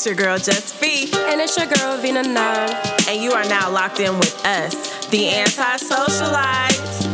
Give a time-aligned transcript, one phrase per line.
[0.00, 1.12] It's your girl, Just Fee.
[1.12, 2.70] And it's your girl, Vina Nine.
[3.06, 7.04] And you are now locked in with us, the Anti-Socialites.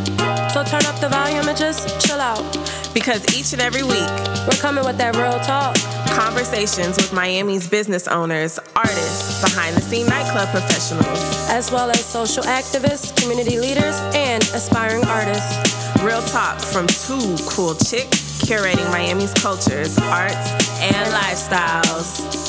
[0.51, 2.41] So turn up the volume and just chill out.
[2.93, 4.07] Because each and every week,
[4.47, 5.75] we're coming with that real talk.
[6.17, 12.43] Conversations with Miami's business owners, artists, behind the scene nightclub professionals, as well as social
[12.43, 16.01] activists, community leaders, and aspiring artists.
[16.01, 22.46] Real talk from two cool chicks curating Miami's cultures, arts, and lifestyles.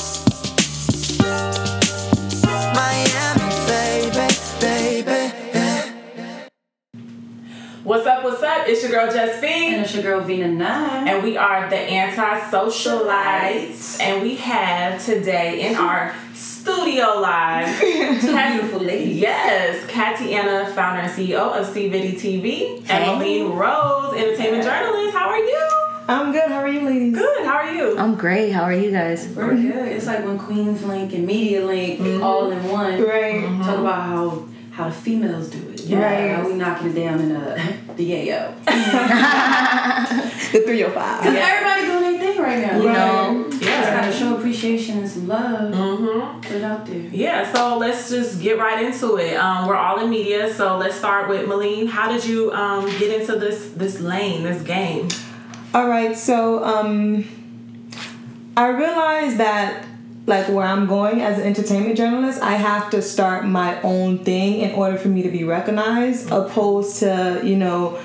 [7.89, 8.69] What's up, what's up?
[8.69, 9.73] It's your girl Justine.
[9.73, 11.09] And it's your girl Vina Nine.
[11.09, 13.99] And we are the anti-socialites.
[13.99, 19.17] And we have today in our studio live two beautiful ladies.
[19.17, 23.07] Yes, Katiana, founder and CEO of CViddy TV, hey.
[23.07, 25.17] and Rose, entertainment journalist.
[25.17, 25.69] How are you?
[26.09, 26.51] I'm good.
[26.51, 27.15] How are you, ladies?
[27.15, 27.47] Good.
[27.47, 27.97] How are you?
[27.97, 28.51] I'm great.
[28.51, 29.27] How are you guys?
[29.29, 29.89] We're good.
[29.89, 32.23] It's like when Queens Link and Media Link mm-hmm.
[32.23, 33.03] all in one.
[33.03, 33.37] Right.
[33.37, 33.63] Mm-hmm.
[33.63, 35.68] Talk about how how the females do it.
[35.89, 36.05] Yeah.
[36.05, 36.37] Right.
[36.37, 37.55] How we knocking it down in a
[37.97, 38.55] the yayo.
[40.53, 41.21] the 305.
[41.21, 41.49] Because yeah.
[41.49, 42.77] everybody doing their thing right now.
[42.77, 43.49] You know?
[43.61, 43.81] Yeah.
[43.81, 45.73] Just gotta show appreciation and some love.
[45.73, 46.41] Mm-hmm.
[46.41, 46.97] Put it out there.
[46.97, 49.37] Yeah, so let's just get right into it.
[49.37, 51.89] Um, we're all in media, so let's start with Meline.
[51.89, 55.09] How did you um, get into this this lane, this game?
[55.75, 57.25] All right, so um,
[58.57, 59.85] I realized that
[60.29, 64.61] like where I'm going as an entertainment journalist, I have to start my own thing
[64.61, 67.99] in order for me to be recognized, opposed to you know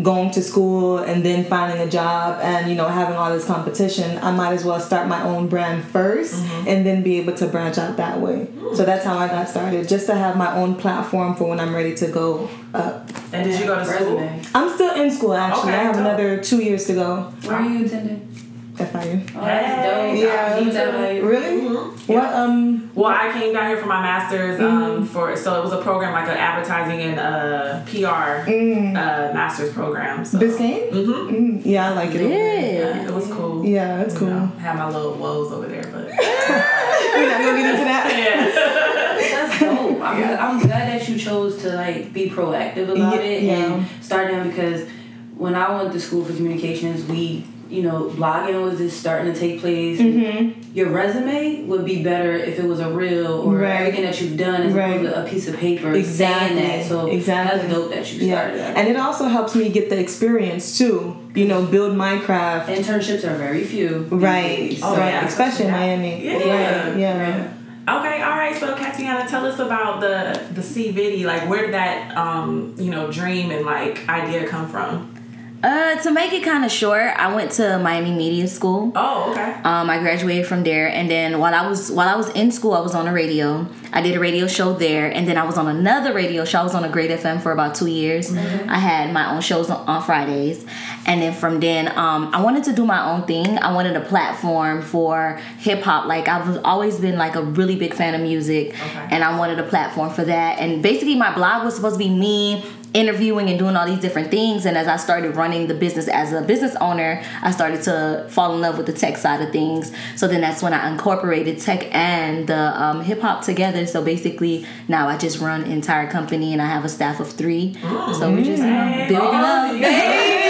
[0.00, 4.18] going to school and then finding a job and you know having all this competition.
[4.18, 6.68] I might as well start my own brand 1st mm-hmm.
[6.68, 8.46] and then be able to branch out that way.
[8.46, 8.76] Mm-hmm.
[8.76, 11.74] so that's how i got started just to have my own platform for when i'm
[11.74, 13.08] ready to go up.
[13.32, 14.18] And did you go to school?
[14.54, 15.72] I'm still in school actually.
[15.72, 16.04] Okay, i have dope.
[16.04, 17.22] another two years to go.
[17.42, 18.47] Where are you attending
[18.78, 19.30] FIU.
[19.34, 20.72] Oh, that's dope.
[20.72, 21.18] Yeah.
[21.26, 21.60] Really?
[21.60, 22.12] Mm-hmm.
[22.12, 22.32] What?
[22.32, 22.90] Um.
[22.94, 24.60] Well, I came down here for my master's.
[24.60, 24.66] Um.
[24.66, 25.04] Mm-hmm.
[25.06, 28.90] For so it was a program like an advertising and uh PR mm.
[28.90, 30.24] uh master's program.
[30.24, 30.38] So.
[30.38, 30.90] Biscayne.
[30.90, 31.34] Mm-hmm.
[31.34, 32.22] mm Yeah, I like it.
[32.22, 32.36] Yeah.
[32.36, 33.08] yeah.
[33.08, 33.64] It was cool.
[33.64, 34.28] Yeah, it's cool.
[34.28, 38.04] You know, have my little woes over there, but we're not gonna get into that.
[38.18, 39.46] Yeah.
[39.46, 40.00] That's dope.
[40.00, 40.48] I'm, yeah.
[40.48, 43.20] I'm glad that you chose to like be proactive about yeah.
[43.20, 43.52] it yeah.
[43.52, 44.88] and start down because
[45.36, 49.38] when I went to school for communications, we you know, blogging was just starting to
[49.38, 50.00] take place.
[50.00, 50.76] Mm-hmm.
[50.76, 53.80] Your resume would be better if it was a real or right.
[53.80, 55.04] everything that you've done is right.
[55.04, 56.56] a piece of paper exactly.
[56.56, 56.88] saying that.
[56.88, 57.58] So exactly.
[57.58, 58.56] that's dope that you started.
[58.56, 58.74] Yeah.
[58.76, 61.16] And it also helps me get the experience too.
[61.34, 62.70] You know, build my craft.
[62.70, 64.04] Internships are very few.
[64.10, 64.78] Right.
[64.82, 65.08] Oh, right.
[65.08, 65.26] Yeah.
[65.26, 66.24] Especially in Miami.
[66.24, 66.34] Yeah.
[66.34, 66.44] Right.
[66.44, 66.94] Yeah.
[66.98, 67.54] yeah.
[67.88, 68.54] Okay, all right.
[68.54, 71.24] So, Katiana, tell us about the the CViddy.
[71.24, 75.17] Like, where did that um you know dream and like idea come from?
[75.60, 78.92] Uh, to make it kind of short, I went to Miami Media School.
[78.94, 79.54] Oh, okay.
[79.64, 82.74] Um, I graduated from there, and then while I was while I was in school,
[82.74, 83.66] I was on the radio.
[83.92, 86.60] I did a radio show there, and then I was on another radio show.
[86.60, 88.30] I was on a Great FM for about two years.
[88.30, 88.70] Mm-hmm.
[88.70, 90.64] I had my own shows on, on Fridays,
[91.06, 93.58] and then from then, um, I wanted to do my own thing.
[93.58, 96.06] I wanted a platform for hip hop.
[96.06, 99.08] Like I've always been like a really big fan of music, okay.
[99.10, 100.60] and I wanted a platform for that.
[100.60, 102.62] And basically, my blog was supposed to be me
[102.98, 104.66] interviewing and doing all these different things.
[104.66, 108.54] And as i started running the business as a business owner i started to fall
[108.54, 109.92] in love with the tech side of things.
[110.16, 113.86] So then that's when i incorporated tech and the um, hip-hop together.
[113.86, 117.74] So basically now i just run entire company and i have a staff of three.
[118.18, 120.34] So we're just you know, building up.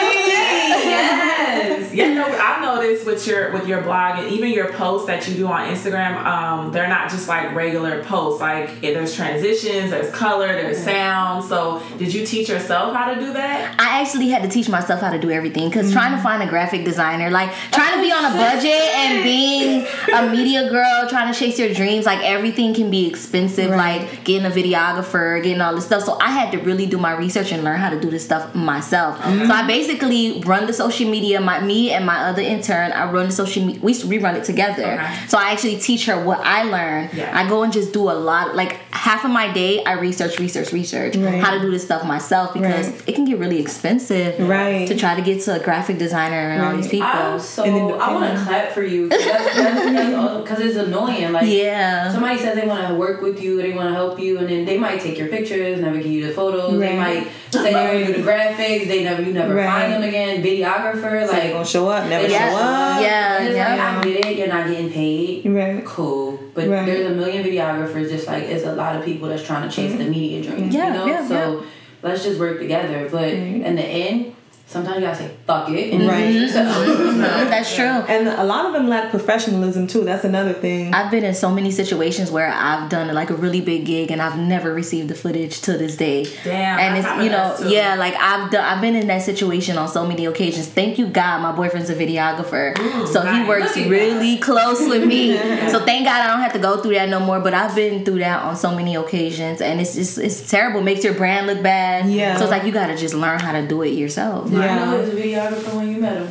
[0.88, 1.77] Yes.
[1.92, 5.34] Yeah, no, I've noticed with your with your blog and even your posts that you
[5.34, 8.40] do on Instagram, um, they're not just like regular posts.
[8.40, 11.44] Like there's transitions, there's color, there's sound.
[11.44, 13.74] So did you teach yourself how to do that?
[13.78, 15.98] I actually had to teach myself how to do everything because mm-hmm.
[15.98, 19.86] trying to find a graphic designer, like trying to be on a budget and being
[20.14, 23.70] a media girl, trying to chase your dreams, like everything can be expensive.
[23.70, 24.02] Right.
[24.02, 26.04] Like getting a videographer, getting all this stuff.
[26.04, 28.54] So I had to really do my research and learn how to do this stuff
[28.54, 29.18] myself.
[29.18, 29.46] Mm-hmm.
[29.46, 31.40] So I basically run the social media.
[31.40, 33.80] My me and my other intern, I run the social media.
[33.82, 34.88] We we run it together.
[34.94, 35.14] Okay.
[35.28, 37.08] So I actually teach her what I learned.
[37.14, 37.38] Yeah.
[37.38, 38.56] I go and just do a lot.
[38.56, 38.72] Like
[39.06, 41.40] half of my day, I research, research, research Right.
[41.44, 43.08] how to do this stuff myself because Right.
[43.08, 44.32] it can get really expensive.
[44.56, 44.86] Right.
[44.88, 47.06] To try to get to a graphic designer and all these people.
[47.08, 51.32] I'm so And then the I want to clap for you because it's annoying.
[51.32, 52.10] Like yeah.
[52.12, 54.64] somebody says they want to work with you, they want to help you, and then
[54.64, 56.78] they might take your pictures, never give you the photos.
[56.80, 58.88] They might say they're gonna do the graphics.
[58.88, 59.66] They never you never Right.
[59.66, 60.42] find them again.
[60.42, 62.50] Videographer, So like they gonna show up, never Yeah.
[62.50, 63.02] show up.
[63.02, 63.68] Yeah, And it's yeah.
[63.70, 65.46] like I get it, you're not getting paid.
[65.46, 65.84] Right.
[65.84, 66.86] Cool, but Right.
[66.86, 68.10] there's a million videographers.
[68.10, 70.10] Just like it's a lot of people that's trying to chase the mm-hmm.
[70.10, 70.70] media dream.
[70.70, 71.62] Yeah, you know, yeah, so
[72.02, 73.08] let's just work together.
[73.10, 73.32] But Right.
[73.32, 74.34] in the end,
[74.68, 75.94] sometimes you gotta say fuck it.
[75.94, 76.34] And Right.
[76.34, 77.18] Mm-hmm.
[77.50, 77.84] That's true.
[77.84, 80.04] And a lot of them lack professionalism too.
[80.04, 80.92] That's another thing.
[80.94, 84.20] I've been in so many situations where I've done like a really big gig and
[84.20, 86.24] I've never received the footage to this day.
[86.44, 87.68] Damn, And I've it's happened you know to us, too.
[87.70, 90.68] yeah like I've done I've been in that situation on so many occasions.
[90.68, 92.76] Thank you God, my boyfriend's a videographer,
[93.08, 95.36] so he works Look at really close with me.
[95.70, 97.40] so thank God I don't have to go through that no more.
[97.40, 100.82] But I've been through that on so many occasions, and it's just it's terrible.
[100.82, 102.10] Makes your brand look bad.
[102.10, 102.36] Yeah.
[102.36, 104.50] So it's like you got to just learn how to do it yourself.
[104.60, 104.74] I Yeah.
[104.84, 106.28] know he was a videographer when you met him.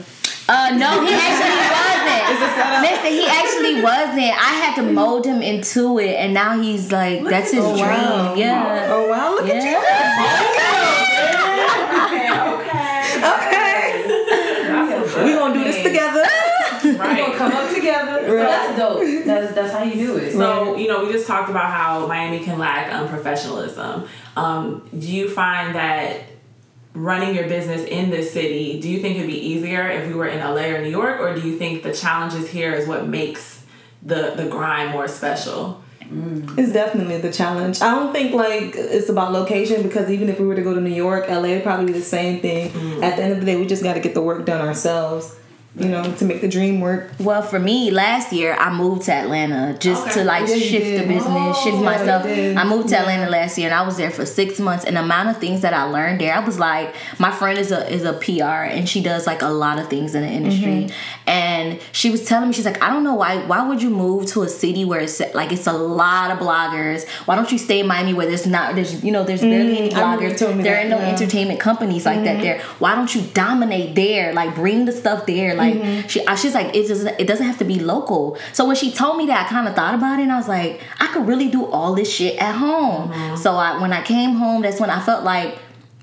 [0.50, 2.24] Uh, no, he actually wasn't.
[2.82, 4.34] Listen, he actually wasn't.
[4.50, 7.88] I had to mold him into it, and now he's like, that's his Oh, dream.
[7.90, 8.34] wow.
[8.36, 8.88] Yeah.
[8.90, 9.34] Oh wow!
[9.36, 9.78] Look at you.
[12.06, 13.18] Okay, okay.
[13.18, 15.26] Okay.
[15.26, 16.24] We gonna do this together.
[16.88, 17.18] Right.
[17.18, 18.28] We're gonna come up together.
[18.28, 19.26] So that's dope.
[19.26, 20.32] That's that's how you do it.
[20.32, 24.06] So, you know, we just talked about how Miami can lack um, professionalism.
[24.38, 26.22] Um, do you find that
[26.98, 30.28] running your business in this city, do you think it'd be easier if we were
[30.28, 33.64] in LA or New York, or do you think the challenges here is what makes
[34.02, 35.84] the the grind more special?
[36.02, 36.58] Mm.
[36.58, 37.82] It's definitely the challenge.
[37.82, 40.82] I don't think like it's about location because even if we were to go to
[40.82, 42.72] New York, LA would probably be the same thing.
[42.72, 43.04] Mm.
[43.04, 45.36] At the end of the day, we just got to get the work done ourselves.
[45.80, 47.12] You know, to make the dream work.
[47.20, 50.14] Well, for me, last year I moved to Atlanta just Okay.
[50.16, 52.26] to like Yeah, shift the business, shift yeah, myself.
[52.26, 53.02] I moved to Yeah.
[53.02, 54.86] Atlanta last year, and I was there for six months.
[54.86, 57.72] And the amount of things that I learned there, I was like, my friend is
[57.72, 60.90] a is a PR, and she does like a lot of things in the industry.
[61.28, 63.38] And she was telling me, she's like, I don't know why.
[63.46, 67.08] Why would you move to a city where it's like it's a lot of bloggers?
[67.26, 69.94] Why don't you stay in Miami where there's not there's you know there's barely any
[69.94, 70.40] I remember bloggers.
[70.40, 70.98] There that, are no.
[70.98, 71.06] Mm-hmm.
[71.16, 72.62] entertainment companies like that there.
[72.80, 74.34] Why don't you dominate there?
[74.34, 75.54] Like bring the stuff there.
[75.56, 76.08] Like Mm-hmm.
[76.08, 78.38] she, she's like it doesn't it doesn't have to be local.
[78.54, 80.48] So when she told me that, I kind of thought about it, and I was
[80.48, 83.12] like, I could really do all this shit at home.
[83.12, 83.36] Mm-hmm.
[83.38, 85.58] So I when I came home, that's when I felt like.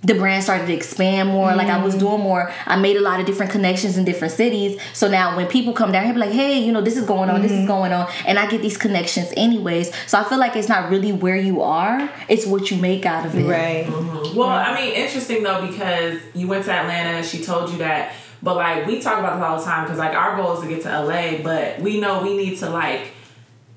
[0.06, 1.54] The brand started to expand more.
[1.56, 1.84] Like I Mm-hmm.
[1.84, 2.52] was doing more.
[2.66, 4.78] I made a lot of different connections in different cities.
[4.92, 7.30] So now when people come down here, be like, "Hey, you know, this is going
[7.30, 7.40] on.
[7.40, 7.62] This Mm-hmm.
[7.62, 9.90] is going on," and I get these connections anyways.
[10.06, 13.24] So I feel like it's not really where you are; it's what you make out
[13.24, 13.44] of it.
[13.48, 13.88] Right.
[14.36, 17.16] Well, I mean, interesting though because you went to Atlanta.
[17.16, 18.12] And she told you that,
[18.44, 20.68] but like we talk about this all the time because like our goal is to
[20.68, 23.08] get to LA, but we know we need to like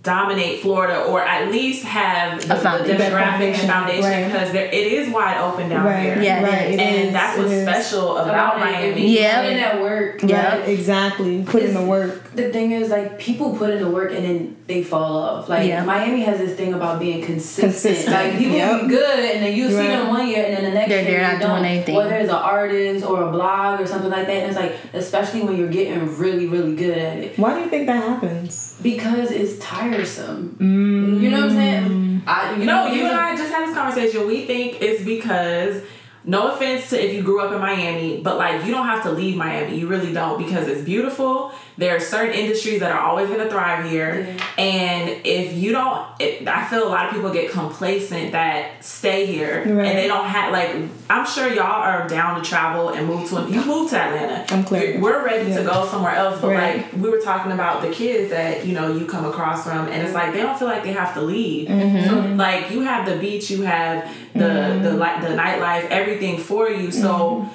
[0.04, 2.98] dominate Florida or at least have the, the foundation.
[2.98, 4.26] demographic and Foundation, foundation right.
[4.32, 6.04] because there it is wide open down Right.
[6.04, 6.22] here.
[6.22, 6.72] Yeah, Right.
[6.74, 7.64] it and is, that's what's is.
[7.68, 9.18] special about Miami.
[9.20, 9.42] Yeah.
[9.42, 10.24] Put in that work.
[10.24, 10.60] Yeah.
[10.60, 10.70] Right.
[10.70, 11.44] Exactly.
[11.44, 12.32] Put in the work.
[12.36, 15.48] The thing is, like, people put in the work and then they fall off.
[15.48, 15.86] Like, Yeah.
[15.86, 17.72] Miami has this thing about being consistent.
[17.72, 18.82] Consistent, Like, people yep.
[18.82, 21.20] be good and then you see them one year and then the next They're- year
[21.22, 21.96] they're not doing anything.
[21.96, 24.36] Whether it's an artist or a blog or something like that.
[24.36, 27.40] And it's like, especially when you're getting really, really good at it.
[27.40, 28.76] Why do you think that happens?
[28.84, 30.58] Because it's tiresome.
[30.60, 31.22] Mm.
[31.22, 32.22] You know what I'm saying?
[32.28, 34.28] I, you No, know, you and I just had this conversation.
[34.28, 35.82] We think it's because,
[36.28, 39.12] no offense to if you grew up in Miami, but like you don't have to
[39.12, 39.78] leave Miami.
[39.80, 41.52] You really don't because it's beautiful.
[41.78, 44.36] There are certain industries that are always going to thrive here.
[44.58, 49.26] And if you don't, it, I feel a lot of people get complacent that stay
[49.28, 49.88] here Right.
[49.88, 50.76] and they don't have, like,
[51.10, 54.46] I'm sure y'all are down to travel and move to, you moved to Atlanta.
[54.54, 55.00] I'm clear.
[55.00, 56.78] We're ready to go somewhere else, but Right.
[56.78, 60.04] like, we were talking about the kids that you know you come across from and
[60.04, 62.08] it's like they don't feel like they have to leave Mm-hmm.
[62.10, 66.70] so like you have the beach you have the the li- the nightlife everything for
[66.70, 67.54] you so Mm-hmm.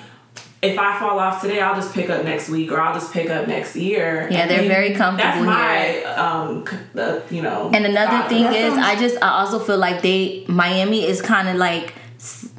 [0.62, 3.28] if I fall off today, I'll just pick up next week, or I'll just pick
[3.30, 4.28] up next year.
[4.30, 6.06] Yeah, they're then very comfortable That's here.
[6.06, 7.70] my um, the, you know.
[7.74, 11.48] And another thing is, sounds- I just I also feel like they Miami is kind
[11.48, 12.01] of like s-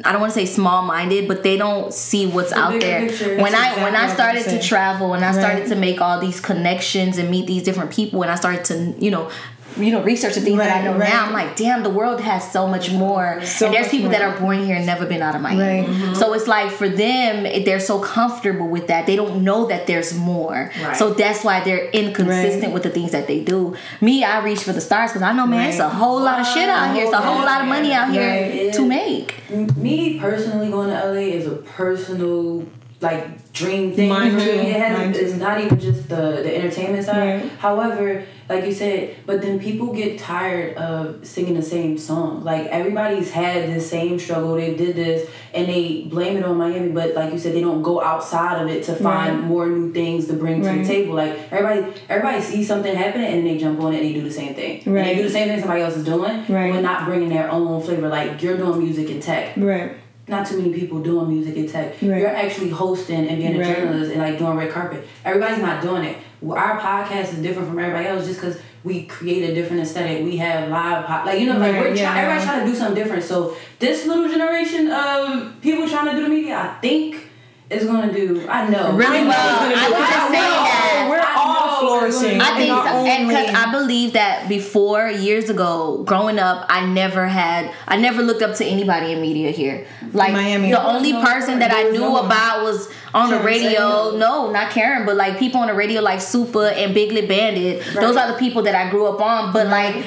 [0.03, 3.07] I don't want to say small minded, but they don't see what's out there.
[3.07, 3.38] picture.
[3.38, 5.69] When That's I when I exactly what I'm started to travel and I started Right.
[5.69, 9.12] to make all these connections and meet these different people, and I started to you
[9.12, 9.29] know.
[9.77, 11.10] You know, research the things that I know right.
[11.10, 13.44] now, I'm like, damn, the world has so much more.
[13.46, 15.62] So and there's much people that are born here and never been out of Miami.
[15.82, 15.88] Right.
[15.88, 16.15] Mhm.
[16.15, 19.06] So it's like for them, they're so comfortable with that.
[19.06, 20.72] They don't know that there's more.
[20.84, 20.96] Right.
[20.96, 22.74] So that's why they're inconsistent Right.
[22.74, 23.75] with the things that they do.
[24.01, 26.48] Me, I reach for the stars because I know, man, it's a whole lot of
[26.48, 27.06] shit out here.
[27.06, 28.74] It's a whole lot of money out here Right.
[28.74, 29.36] to make.
[29.77, 32.63] me personally going to LA is a personal
[33.01, 34.10] like dream thing.
[34.10, 34.38] Mine too.
[34.39, 37.41] It has, it's not even just the the entertainment side.
[37.43, 37.51] Right.
[37.60, 42.43] However, like you said, but then people get tired of singing the same song.
[42.43, 44.55] Like everybody's had the same struggle.
[44.55, 46.89] They did this and they blame it on Miami.
[46.89, 49.48] But like you said, they don't go outside of it to find Right.
[49.48, 50.81] more new things to bring to Right.
[50.83, 51.15] the table.
[51.15, 54.31] Like everybody, everybody sees something happening and they jump on it and they do the
[54.31, 54.81] same thing.
[54.86, 55.05] And Right.
[55.05, 56.74] they do the same thing somebody else is doing, Right.
[56.74, 58.10] but not bringing their own flavor.
[58.10, 59.91] Like you're doing music and tech Right.
[60.27, 61.88] Not too many people doing music and tech.
[62.01, 62.22] Right.
[62.22, 63.75] You're actually hosting and being a Right.
[63.75, 65.06] journalist and like doing red carpet.
[65.25, 66.18] Everybody's not doing it.
[66.48, 70.24] Our podcast is different from everybody else just because we create a different aesthetic.
[70.24, 72.03] We have live, po- like you know, like Right, we're yeah.
[72.12, 72.18] trying.
[72.20, 73.24] Everybody's trying to do something different.
[73.24, 77.30] So this little generation of people trying to do the media, I think
[77.70, 78.48] is gonna do.
[78.48, 78.91] I know.
[78.93, 79.60] Really I know well.
[79.60, 80.36] I do- was just know.
[80.36, 81.08] saying that.
[81.10, 82.10] We're I all know.
[82.10, 82.41] flourishing.
[82.41, 83.55] I think so, and because.
[83.55, 88.55] I believe that before years ago, growing up, I never had, I never looked up
[88.58, 89.86] to anybody in media here.
[90.13, 90.72] Like Miami.
[90.72, 93.72] the only no person that I knew no about was on the radio.
[94.12, 94.17] Samuel.
[94.17, 97.84] No, not Karen, but like people on the radio like Super and Big Lip Bandit.
[97.93, 99.51] Those are the people that I grew up on.
[99.53, 100.05] But like,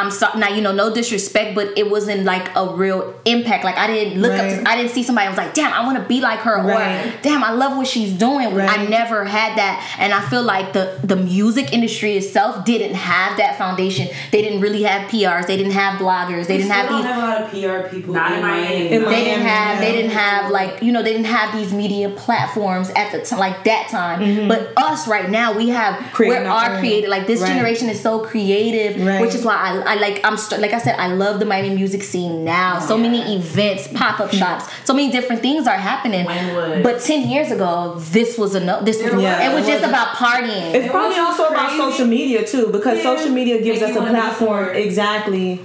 [0.00, 3.64] I'm sorry, now you know, no disrespect, but it wasn't like a real impact.
[3.64, 5.26] Like I didn't look up, to, I didn't see somebody.
[5.26, 7.06] I was like, damn, I want to be like her, Right.
[7.06, 8.48] or damn, I love what she's doing.
[8.60, 13.36] I never had that, and I feel like the the music industry itself didn't have
[13.38, 14.08] that foundation.
[14.32, 15.46] They didn't really have PRs.
[15.46, 16.46] They didn't have bloggers.
[16.46, 17.10] They We didn't still have don't these.
[17.10, 17.50] have a lot of
[17.88, 18.88] PR people Not in in Miami.
[18.88, 19.04] Miami.
[19.14, 19.80] They didn't have.
[19.80, 21.02] They didn't have like you know.
[21.02, 24.48] They didn't have these media platforms at the time, like that time.
[24.48, 25.94] But us right now, we have.
[25.94, 26.14] Mm-hmm.
[26.14, 26.78] Creating we are own.
[26.80, 27.10] creative.
[27.10, 27.48] Like this Right.
[27.54, 29.20] generation is so creative, Right.
[29.20, 30.16] which is why I, I like.
[30.26, 32.78] I'm st- like I said, I love the Miami music scene now.
[32.90, 36.24] So many events, pop up shops, so many different things are happening.
[36.26, 36.82] Wynwood.
[36.82, 38.82] But ten years ago, this was a no.
[38.88, 39.12] This was.
[39.22, 39.50] Yeah.
[39.50, 40.74] it was It just wasn't- about partying.
[40.76, 43.10] It's probably what's also about social media too, because Yeah.
[43.16, 44.68] social media gives Make us a platform.
[44.76, 45.60] Exactly.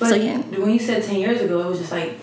[0.00, 0.38] But So, yeah.
[0.62, 2.18] when you said ten years ago, it was just like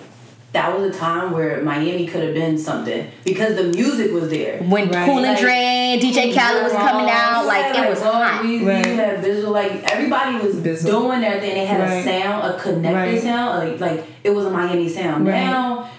[0.55, 4.57] that was a time where Miami could have been something because the music was there.
[4.63, 5.05] when Right.
[5.05, 8.41] Cool and Like, Dre, DJ Khaled was coming out, like it was Lil hot.
[8.43, 8.85] Weezy, Right.
[8.87, 10.85] You had Bizzle, like everybody was Bizzle.
[10.85, 11.55] doing their thing.
[11.55, 11.97] They had Right.
[11.97, 13.21] a sound, a connected Right.
[13.21, 15.27] sound, like, like it was a Miami sound.
[15.27, 15.43] Right.
[15.43, 15.89] Now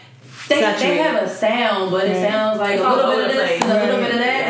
[0.49, 3.39] they, they have a sound, but it sounds like It's a little bit of the
[3.39, 3.63] this, place.
[3.63, 4.49] and a little bit of that.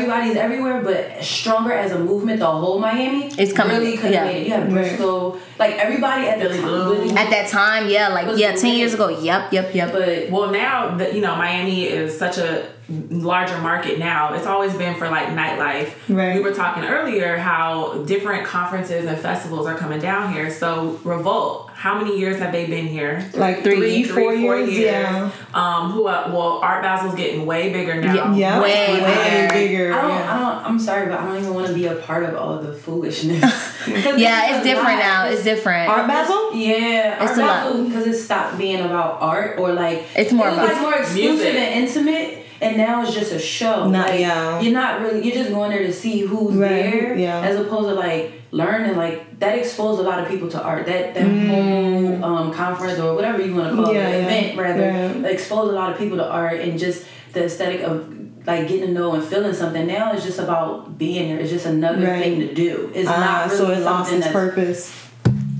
[0.00, 0.20] And Right.
[0.20, 2.40] Everybody's everywhere, but stronger as a movement.
[2.40, 4.24] The whole Miami It's coming, Really could yeah.
[4.24, 4.46] have made it.
[4.48, 4.98] You have Right.
[4.98, 6.68] Brisco, like everybody at the Billy time.
[6.68, 7.10] Blue.
[7.10, 9.08] At that time, yeah, like yeah, ten years ago.
[9.08, 9.92] Yep, yep, yep.
[9.92, 12.66] but Well, now that you know Miami is such a
[13.10, 15.92] larger market now, it's always been for like nightlife.
[16.08, 16.34] Right.
[16.36, 20.50] We were talking earlier how different conferences and festivals are coming down here.
[20.50, 23.30] So Revolt, how many years have they been here?
[23.34, 25.30] Like three, four four years, yeah.
[25.54, 26.06] Um, who?
[26.06, 28.34] Uh, well, Art Basel's getting way bigger now.
[28.34, 28.34] Yeah.
[28.34, 28.60] Yeah.
[28.60, 29.54] Way way bigger.
[29.54, 29.92] bigger.
[29.94, 30.34] I don't, yeah.
[30.34, 32.58] I don't, I'm sorry, but I don't even want to be a part of all
[32.58, 33.68] of the foolishness.
[33.86, 35.26] Yeah, it's different now.
[35.28, 35.88] It's different.
[35.88, 36.52] Art Basel?
[36.54, 37.86] Yeah, It's art a lot.
[37.86, 40.94] because it stopped being about art or like It's more it was about- like more
[40.96, 41.54] exclusive music.
[41.54, 43.88] and intimate, and now it's just a show.
[43.88, 44.60] Not- like, yeah.
[44.60, 45.24] You're not really.
[45.24, 47.40] You're just going there to see who's Right, there, yeah.
[47.40, 48.96] as opposed to like learning.
[48.96, 50.86] Like that exposed a lot of people to art.
[50.86, 53.94] That that whole um, conference or whatever you want to call Mm.
[53.94, 55.32] Yeah, it, yeah, event rather, right.
[55.32, 58.16] exposed a lot of people to art and just the aesthetic of.
[58.46, 61.38] Like getting to know and feeling something now it's just about being there.
[61.38, 62.22] It's just another Right.
[62.22, 62.90] thing to do.
[62.94, 64.90] It's Ah, not really so it lost its purpose.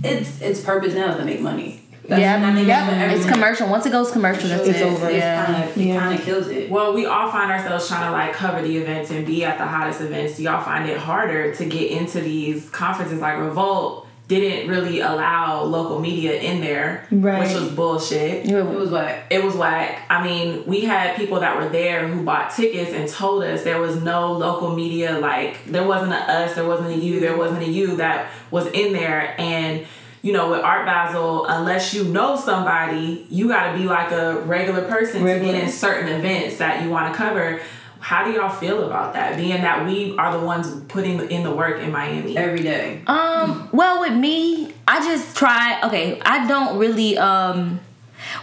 [0.02, 1.83] its its purpose now is to make money.
[2.10, 2.90] That's- yeah, I think yeah.
[2.90, 3.68] It's everyone- commercial.
[3.68, 4.84] Once it goes commercial, that's It's it.
[4.86, 5.10] over.
[5.10, 5.40] Yeah.
[5.42, 6.00] It's kind of it Yeah.
[6.00, 6.70] kind of kills it.
[6.70, 9.64] Well, we all find ourselves trying to like cover the events and be at the
[9.64, 10.36] hottest events.
[10.36, 14.06] Do y'all find it harder to get into these conferences like Revolt?
[14.28, 17.40] Didn't really allow local media in there, Right.
[17.40, 18.46] which was bullshit.
[18.46, 20.02] It was like It was whack.
[20.08, 23.80] I mean, we had people that were there who bought tickets and told us there
[23.80, 27.62] was no local media, like, there wasn't a us, there wasn't a you, there wasn't
[27.64, 29.34] a you that was in there.
[29.36, 29.80] And,
[30.22, 34.40] you know, with Art Basel, unless you know somebody, you got to be like a
[34.42, 37.60] regular person to get in certain events that you want to cover.
[38.00, 39.36] How do y'all feel about that?
[39.36, 42.36] Being that we are the ones putting in the work in Miami.
[42.36, 43.02] every day.
[43.06, 45.80] Um, well, with me, I just try.
[45.84, 47.16] Okay, I don't really.
[47.18, 47.80] Um,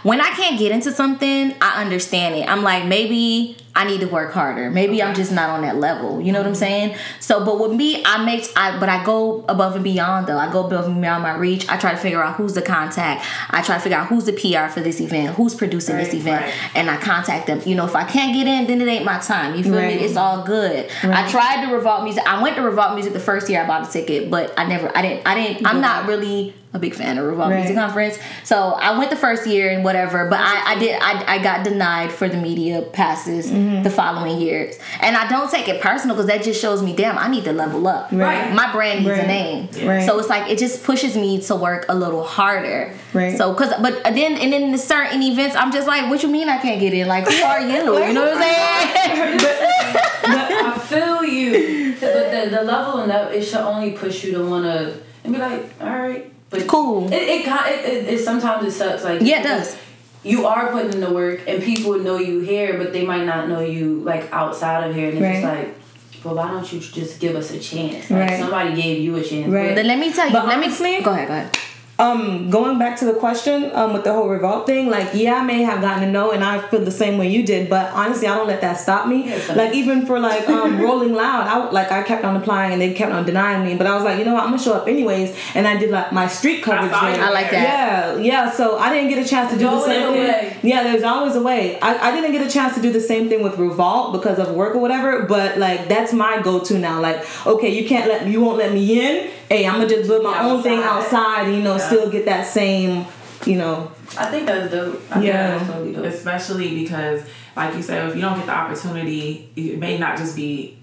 [0.02, 2.48] when I can't get into something, I understand it.
[2.48, 4.70] I'm like, maybe I need to work harder.
[4.70, 6.20] Maybe I'm just not on that level.
[6.20, 6.96] You know what I'm saying?
[7.20, 10.38] So, but with me, I make, I but I go above and beyond though.
[10.38, 11.68] I go above and beyond my reach.
[11.68, 13.24] I try to figure out who's the contact.
[13.50, 16.44] I try to figure out who's the PR for this event, who's producing this event,
[16.44, 16.54] right.
[16.74, 17.60] and I contact them.
[17.64, 19.54] You know, if I can't get in, then it ain't my time.
[19.54, 19.96] You feel Right.
[19.96, 20.04] me?
[20.04, 20.90] It's all good.
[21.02, 22.22] I tried to Revolt Music.
[22.26, 24.90] I went to Revolt Music the first year I bought a ticket, but I never,
[24.96, 25.66] I didn't, I didn't.
[25.66, 27.60] I'm not really a big fan of Revolt Right.
[27.60, 28.18] Music Conference.
[28.44, 31.64] So I went the first year and whatever, but I, I did, I, I got
[31.64, 33.82] denied for the media passes mm-hmm.
[33.82, 37.16] the following years, and I don't take it personal because that just shows me, damn,
[37.16, 38.12] I need to level up.
[38.12, 38.52] Right.
[38.52, 39.26] My brand needs a Right.
[39.26, 39.68] name.
[39.88, 40.04] Right.
[40.06, 42.92] So it's like it just pushes me to work a little harder.
[43.14, 43.36] Right.
[43.38, 46.48] So cause but then and then the certain events I'm just like, what you mean
[46.48, 47.08] I can't get in?
[47.08, 47.68] Like who are you?
[48.08, 49.38] You know what I'm saying?
[50.22, 54.32] but I feel you, but the, the level and up it should only push you
[54.32, 54.94] to wanna
[55.24, 57.12] and be like, all right, but Cool.
[57.12, 59.04] It it, kind it, it, it sometimes it sucks.
[59.04, 59.76] Like Yeah, it does.
[60.24, 63.48] You are putting in the work, and people know you here, but they might not
[63.48, 65.10] know you like outside of here.
[65.10, 65.66] And it's just Right.
[65.68, 68.10] like, well, why don't you just give us a chance?
[68.10, 68.40] Like Right.
[68.40, 69.48] somebody gave you a chance.
[69.48, 69.68] Right.
[69.68, 70.32] But Then let me tell you.
[70.32, 71.28] But let honestly- me go ahead.
[71.28, 71.56] Go ahead.
[71.98, 75.42] Um, going back to the question um, with the whole revolt thing, like yeah, I
[75.42, 77.68] may have gotten to know, and I feel the same way you did.
[77.68, 79.34] But honestly, I don't let that stop me.
[79.48, 82.94] Like even for like um, Rolling Loud, I like I kept on applying, and they
[82.94, 83.74] kept on denying me.
[83.74, 85.90] But I was like, you know what, I'm gonna show up anyways, and I did
[85.90, 86.92] like my street coverage.
[86.92, 86.96] you.
[86.98, 87.62] I like that.
[87.62, 88.50] Yeah, yeah.
[88.52, 90.22] So I didn't get a chance to do the same thing.
[90.22, 90.56] way.
[90.62, 91.80] Yeah, there's always a way.
[91.80, 94.54] I, I didn't get a chance to do the same thing with Revolt because of
[94.54, 95.22] work or whatever.
[95.22, 97.00] But like that's my go-to now.
[97.00, 99.30] Like okay, you can't let you won't let me in.
[99.48, 101.46] Hey, I'm gonna just do my own thing Outside.
[101.46, 101.54] outside.
[101.54, 101.87] You know, Yeah.
[101.88, 103.04] Still get that same.
[103.46, 103.92] You know.
[104.18, 105.02] I think that's dope.
[105.10, 105.58] I Yeah.
[105.58, 106.04] think that's totally dope.
[106.06, 107.22] especially because
[107.56, 110.78] like you said if you don't get the opportunity it may not just be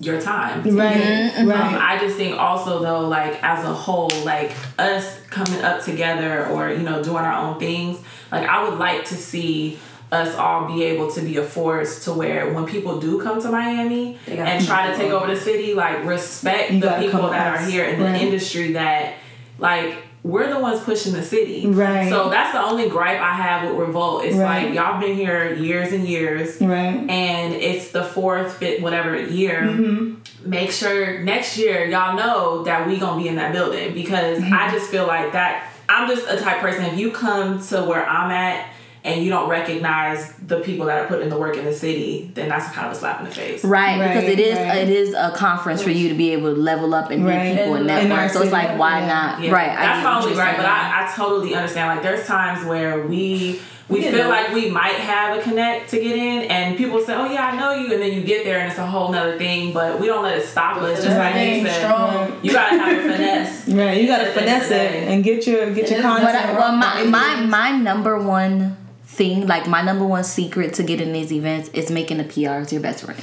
[0.00, 1.32] your time Right.
[1.36, 1.74] Um, Right.
[1.80, 6.70] I just think also though, like as a whole, like us coming up together or
[6.70, 7.98] you know doing our own things,
[8.32, 9.78] like I would like to see
[10.10, 13.50] us all be able to be a force to where when people do come to
[13.50, 17.46] Miami and try to take over the city, like respect You the people come that
[17.60, 19.14] are here in the industry that
[19.58, 19.94] like
[20.24, 21.66] we're the ones pushing the city.
[21.66, 22.08] Right.
[22.08, 24.24] So that's the only gripe I have with Revolt.
[24.24, 24.66] It's Right.
[24.66, 27.08] like y'all been here years and years Right.
[27.10, 29.62] and it's the fourth, fifth, whatever year.
[29.62, 30.48] Mm-hmm.
[30.48, 34.54] Make sure next year y'all know that we gonna be in that building because Mm-hmm.
[34.54, 35.68] I just feel like that.
[35.88, 36.84] I'm just a type person.
[36.84, 38.66] If you come to where I'm at
[39.04, 42.48] and you don't recognize the people that are putting the work in the city, then
[42.48, 43.64] that's kind of a slap in the face.
[43.64, 44.76] Right, because it is right.
[44.78, 47.50] it is a conference for you to be able to level up and Right.
[47.54, 48.30] meet people and In our network.
[48.32, 49.06] So it's like, why yeah.
[49.06, 49.40] not?
[49.40, 50.66] Yeah, Right, I That's get what probably right, but.
[50.66, 51.88] I, I totally understand.
[51.88, 54.12] Like, there's times where we we Yeah.
[54.12, 57.48] feel like we might have a connect to get in, and people say, "Oh yeah,
[57.48, 59.72] I know you," and then you get there and it's a whole nother thing.
[59.74, 61.02] But we don't let it stop us.
[61.04, 62.38] Just like you said, strong.
[62.42, 63.68] you gotta have a finesse.
[63.68, 64.00] Right.
[64.00, 66.26] You gotta At the end of finesse it and get your get your content.
[66.32, 68.76] But I, well, my, my my number one
[69.12, 72.80] thing, like my number one secret to getting these events is making the PRs your
[72.80, 73.20] best friend.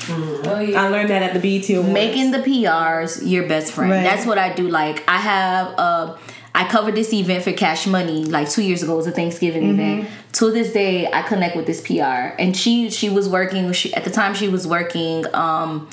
[0.48, 0.84] Oh yeah.
[0.84, 1.89] I learned that at the BET Awards.
[1.93, 3.91] Making the PRs your best friend.
[3.91, 4.03] Right.
[4.03, 4.67] That's what I do.
[4.69, 6.17] Like I have uh
[6.53, 8.93] I covered this event for Cash Money like two years ago.
[8.93, 9.79] It was a Thanksgiving Mm-hmm.
[9.79, 10.10] event.
[10.34, 13.72] To this day, I connect with this PR, and she she was working.
[13.74, 15.25] She at the time she was working.
[15.34, 15.89] um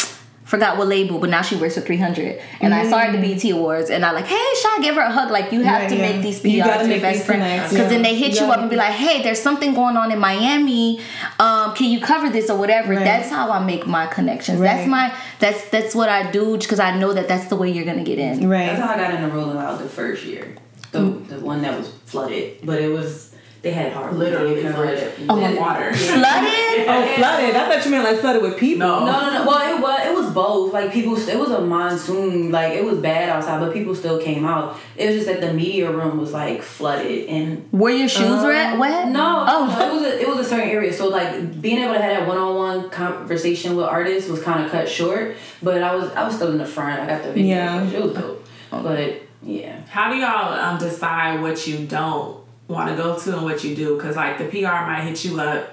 [0.47, 2.41] Forgot what label, but now she works for 300.
[2.61, 5.01] And I saw her at the BET Awards, and I like, hey, Sean, give her
[5.01, 5.33] a hug.
[5.33, 6.13] Like, you have Right, to yeah.
[6.13, 7.43] make these You gotta your make best these friend.
[7.65, 7.89] Because yeah.
[7.89, 10.21] then they hit You you, up and be like, hey, there's something going on in
[10.21, 11.01] Miami.
[11.41, 12.93] Um, can you cover this or whatever?
[12.95, 13.05] Right.
[13.05, 14.61] That's how I make my connections.
[14.61, 17.85] That's my that's that's what I do because I know that that's the way you're
[17.85, 18.49] gonna get in.
[18.49, 18.67] Right.
[18.67, 20.55] That's how I got into Rolling Loud the first year.
[20.93, 23.26] The the one that was flooded, but it was
[23.67, 25.01] they had hard Literally coverage.
[25.01, 25.93] flooded Oh, with water.
[25.93, 26.53] Flooded.
[26.89, 27.57] Oh, flooded.
[27.57, 28.87] I thought you meant like flooded with people.
[28.87, 29.05] No.
[29.05, 29.47] No, no, no.
[29.47, 30.73] Well, it was it was both.
[30.73, 32.53] Like people, it was a monsoon.
[32.53, 34.79] Like it was bad outside, but people still came out.
[34.97, 38.79] It was just that the media room was like flooded and Were your shoes wet?
[38.79, 39.09] Wet?
[39.09, 39.67] No, Oh.
[39.67, 40.93] no, it was a, it was a certain area.
[40.93, 44.65] So like being able to have that one on one conversation with artists was kind
[44.65, 45.35] of cut short.
[45.63, 47.01] But I was I was still in the front.
[47.01, 47.57] I got the video.
[47.57, 47.83] Yeah.
[47.91, 48.47] It was dope.
[48.71, 53.45] But yeah, How do y'all um, decide what you don't want to go to and
[53.45, 53.97] what you do?
[53.97, 55.71] Because like the PR might hit you up,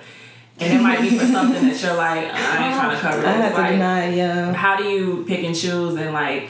[0.60, 3.28] and it might be for something that you're like, I ain't trying to cover this.
[3.28, 4.14] I to like, deny.
[4.16, 4.54] Yeah.
[4.54, 6.50] how do you pick and choose and like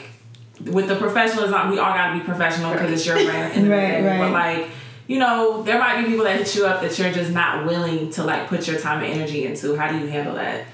[0.64, 3.64] with the professionalism we all gotta be professional because it's your brand at the end
[3.64, 4.18] of the Right, right.
[4.20, 4.68] but like
[5.08, 8.08] you know there might be people that hit you up that you're just not willing
[8.10, 10.64] to like put your time and energy into how do you handle that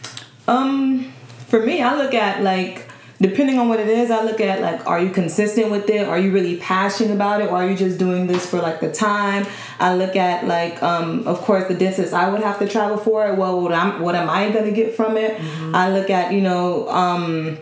[0.46, 1.12] Um,
[1.48, 2.89] for me, I look at like
[3.20, 6.08] depending on what it is, I look at like, are you consistent with it?
[6.08, 7.50] Are you really passionate about it?
[7.50, 9.46] Or are you just doing this for like the time?
[9.78, 13.26] I look at like, um, of course, the distance I would have to travel for
[13.28, 13.36] it.
[13.36, 15.40] Well, what am what am I gonna get from it?
[15.74, 17.58] I look at you know, um,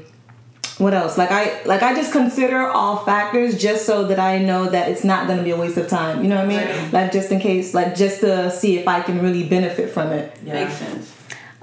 [0.79, 1.19] what else?
[1.19, 5.03] Like I like I just consider all factors just so that I know that it's
[5.03, 6.23] not gonna be a waste of time.
[6.23, 6.61] You know what I mean?
[6.61, 6.93] Right.
[6.93, 10.41] Like just in case, like just to see if I can really benefit from it.
[10.45, 11.18] makes sense.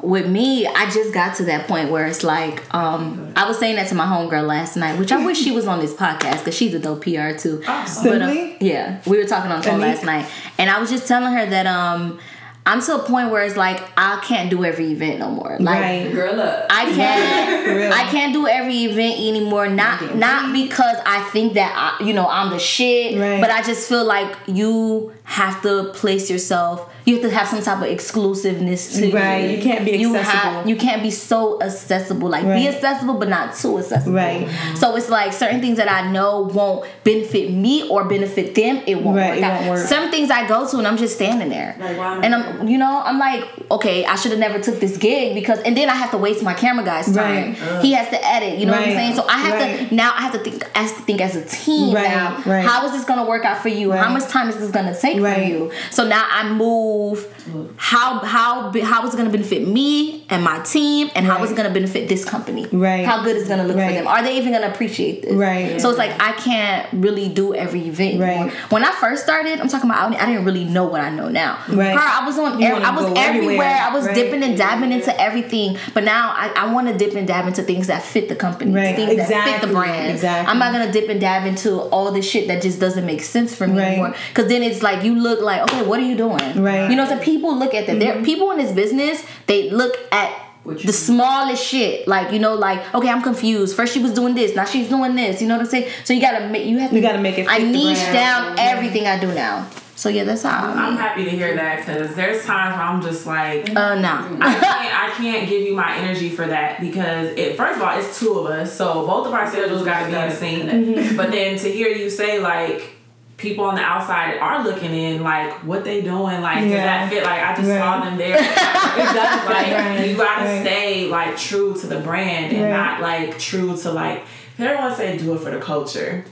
[0.05, 3.75] With me, I just got to that point where it's like, um, I was saying
[3.77, 6.55] that to my homegirl last night, which I wish she was on this podcast because
[6.55, 7.61] she's a dope PR too.
[7.65, 8.57] But, uh, Simply?
[8.61, 11.45] yeah, we were talking on the phone last night, and I was just telling her
[11.45, 12.19] that um,
[12.67, 15.57] I'm to a point where it's like I can't do every event no more.
[15.59, 16.11] Like Right.
[16.13, 16.65] Girl up.
[16.69, 17.67] I can't.
[17.77, 17.93] real.
[17.93, 19.67] I can't do every event anymore.
[19.69, 23.39] Not not because I think that I, you know I'm the shit, Right.
[23.39, 26.91] but I just feel like you have to place yourself.
[27.05, 29.57] You have to have some type of exclusiveness to Right, you.
[29.57, 30.11] you can't be accessible.
[30.11, 30.69] You accessible.
[30.69, 32.29] you can't be so accessible.
[32.29, 34.13] Like be accessible, but not too accessible.
[34.13, 34.47] Right.
[34.75, 38.81] So it's like certain things that I know won't benefit me or benefit them.
[38.87, 39.53] It won't Right, work it out.
[39.61, 39.87] won't work.
[39.87, 42.35] Some things I go to and I'm just standing there, Like, why am I and
[42.35, 45.77] I'm you know I'm like okay I should have never took this gig because and
[45.77, 47.53] then I have to waste my camera guy's time.
[47.53, 47.81] Right.
[47.83, 48.57] He has to edit.
[48.57, 49.15] You know what I'm saying?
[49.15, 49.89] So I have Right.
[49.89, 52.41] to now I have to think as to think as a team Right, now.
[52.47, 52.65] right.
[52.65, 53.91] How is this gonna work out for you?
[53.91, 55.47] How much time is this gonna take for Right.
[55.47, 55.71] you?
[55.91, 57.73] So now I move Absolutely.
[57.77, 61.51] how how how is it going to benefit me and my team and how is
[61.51, 63.05] it going to benefit this company Right.
[63.05, 63.89] how good is it going to look Right.
[63.89, 65.79] for them are they even going to appreciate this Right.
[65.81, 68.29] so it's like i can't really do every event Right.
[68.37, 68.51] anymore.
[68.69, 71.57] when i first started i'm talking about i didn't really know what i know now
[71.67, 71.93] Right.
[71.93, 73.25] Girl, i was on i was everywhere.
[73.27, 74.15] everywhere, i was right.
[74.15, 77.63] dipping and dabbing into everything but now i, I want to dip and dab into
[77.63, 78.95] things that fit the company Right.
[78.95, 80.51] things that fit the brand Exactly.
[80.51, 83.21] i'm not going to dip and dab into all this shit that just doesn't make
[83.21, 83.87] sense for me Right.
[83.87, 86.84] anymore because then it's like you look like okay what are you doing Right.
[86.89, 87.99] You know so people look at that.
[87.99, 90.91] There people in this business they look at the do.
[90.91, 92.07] smallest shit.
[92.07, 93.75] Like you know like okay i'm confused.
[93.75, 95.41] First she was doing this now she's doing this.
[95.41, 95.89] You know what i'm saying?
[96.03, 97.97] So you gotta make you have to You gotta make it i fit the niche
[97.97, 98.13] brand.
[98.13, 99.67] down everything i do now.
[99.97, 103.01] So yeah that's how I'm i'm happy to hear that because there's times where I'm
[103.01, 107.29] just like, uh no I can't, I can't give you my energy for that because
[107.37, 107.55] it.
[107.55, 110.15] First of all, it's two of us, so both of our schedules got to be
[110.15, 111.15] in sync.
[111.17, 112.94] But then to hear you say like
[113.37, 117.23] people on the outside are looking in, like what they doing, like does that fit?
[117.23, 118.37] Like I just saw them there.
[118.95, 120.07] like Right.
[120.09, 120.61] you gotta Right.
[120.61, 122.71] stay like true to the brand and Right.
[122.71, 124.23] not like true to like.
[124.57, 126.23] Everyone say do it for the culture.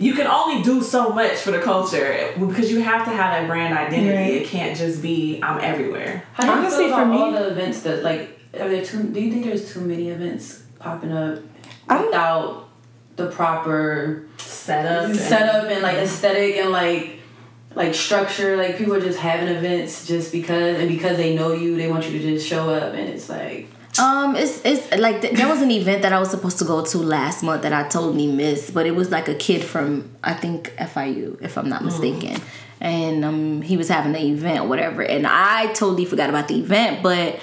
[0.00, 3.46] You can only do so much for the culture because you have to have that
[3.48, 4.16] brand identity.
[4.16, 4.42] Right.
[4.42, 6.24] It can't just be I'm everywhere.
[6.34, 9.04] How do you Honestly, feel for me- all the events that like are there too?
[9.04, 11.38] Do you think there's too many events popping up
[11.88, 12.68] I don't- without
[13.16, 14.24] the proper
[14.68, 15.04] Setup.
[15.10, 17.02] and- setup and like aesthetic and like
[17.74, 18.56] like structure?
[18.56, 22.04] Like people are just having events just because and because they know you, they want
[22.08, 25.60] you to just show up and it's like Um, it's it's like th- there was
[25.62, 28.72] an event that I was supposed to go to last month that I totally missed,
[28.76, 29.88] but it was like a kid from
[30.22, 30.58] I think
[30.92, 32.40] FIU, if I'm not mistaken,
[32.80, 36.58] and um he was having an event or whatever, and I totally forgot about the
[36.66, 37.40] event, but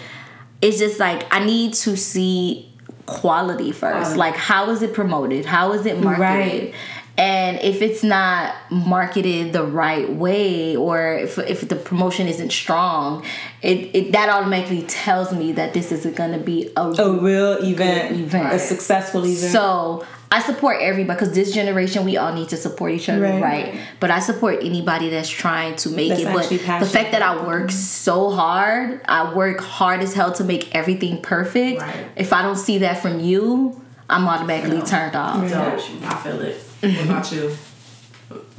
[0.61, 2.71] it's just like I need to see
[3.05, 4.17] quality first, Quality.
[4.25, 6.63] like how is it promoted, how is it marketed.
[6.63, 6.73] Right.
[7.17, 13.23] And if it's not marketed the right way, or if, if the promotion isn't strong,
[13.61, 18.19] it, it that automatically tells me that this isn't gonna be a A real event,
[18.19, 18.53] event.
[18.53, 19.51] a successful event.
[19.53, 23.41] so I support everybody because this generation we all need to support each other, Right.
[23.41, 23.79] right?
[24.01, 26.25] But I support anybody that's trying to make That's it.
[26.33, 30.43] But actually the fact that I work so hard, I work hard as hell to
[30.43, 31.79] make everything perfect.
[31.81, 32.07] Right.
[32.17, 35.49] If I don't see that from you, I'm automatically turned off.
[35.49, 35.79] Dope.
[36.03, 36.61] I feel it.
[36.81, 37.55] What about you?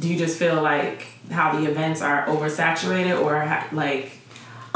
[0.00, 4.12] Do you just feel like how the events are oversaturated or ha- like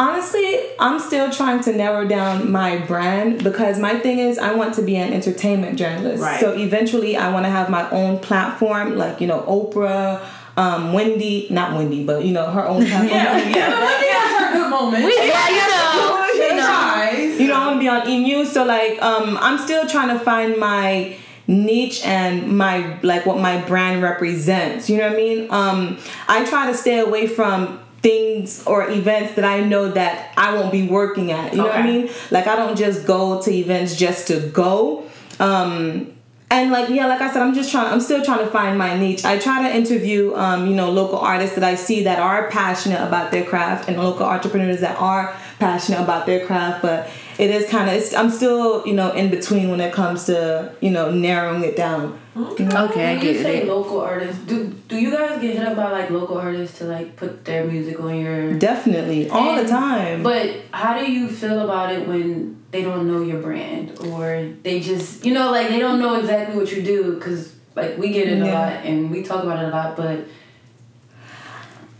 [0.00, 4.72] Honestly, I'm still trying to narrow down my brand because my thing is I want
[4.76, 6.22] to be an entertainment journalist.
[6.22, 6.40] Right.
[6.40, 10.24] So eventually I want to have my own platform, like, you know, Oprah,
[10.56, 13.10] um, Wendy, not Wendy, but you know, her own platform.
[13.10, 13.84] yeah, yeah.
[13.84, 15.04] Wendy has her good moment.
[15.04, 16.24] Yeah, you know.
[16.32, 18.50] you know, you know, I want to be on E News.
[18.50, 21.14] So like, um, I'm still trying to find my
[21.50, 24.88] niche and my like what my brand represents.
[24.88, 25.50] You know what I mean?
[25.50, 30.54] Um, I try to stay away from things or events that I know that I
[30.54, 31.52] won't be working at.
[31.52, 32.08] You know what I mean?
[32.30, 35.04] Like I don't just go to events just to go.
[35.38, 36.14] Um,
[36.52, 37.92] and like yeah, like I said, I'm just trying.
[37.92, 39.24] I'm still trying to find my niche.
[39.24, 43.00] I try to interview, um, you know, local artists that I see that are passionate
[43.00, 46.82] about their craft, and local entrepreneurs that are passionate about their craft.
[46.82, 47.08] But
[47.40, 48.14] it is kind of.
[48.14, 52.20] I'm still, you know, in between when it comes to, you know, narrowing it down.
[52.36, 53.66] Okay, I When you get say it.
[53.66, 57.16] local artists, do do you guys get hit up by like local artists to like
[57.16, 60.22] put their music on your Definitely, all the time.
[60.22, 64.78] But how do you feel about it when they don't know your brand or they
[64.80, 68.28] just you know like they don't know exactly what you do because like we get
[68.28, 70.20] it a lot and we talk about it a lot but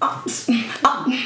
[0.01, 0.23] uh,
[0.85, 1.21] uh,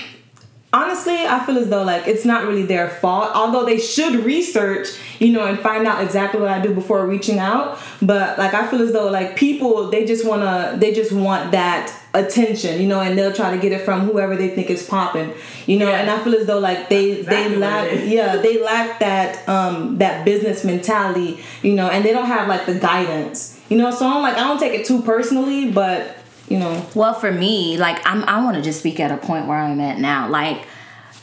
[0.75, 3.31] honestly, I feel as though like it's not really their fault.
[3.33, 4.89] Although they should research,
[5.21, 7.79] you know, and find out exactly what I do before reaching out.
[8.03, 11.97] But like I feel as though like people they just wanna they just want that
[12.13, 15.33] attention, you know, and they'll try to get it from whoever they think is popping,
[15.67, 15.89] you know.
[15.89, 16.01] Yeah.
[16.01, 19.99] And I feel as though like they exactly they lack yeah they lack that um
[19.99, 23.93] that business mentality, you know, and they don't have like the guidance, you know.
[23.93, 26.17] So I'm like I don't take it too personally, but
[26.55, 26.87] you know.
[26.95, 29.81] Well, for me, like I'm, I want to just speak at a point where I'm
[29.81, 30.29] at now.
[30.29, 30.67] Like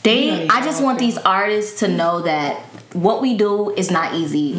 [0.02, 2.60] they, I just want these artists to know that
[2.92, 4.52] what we do is not easy.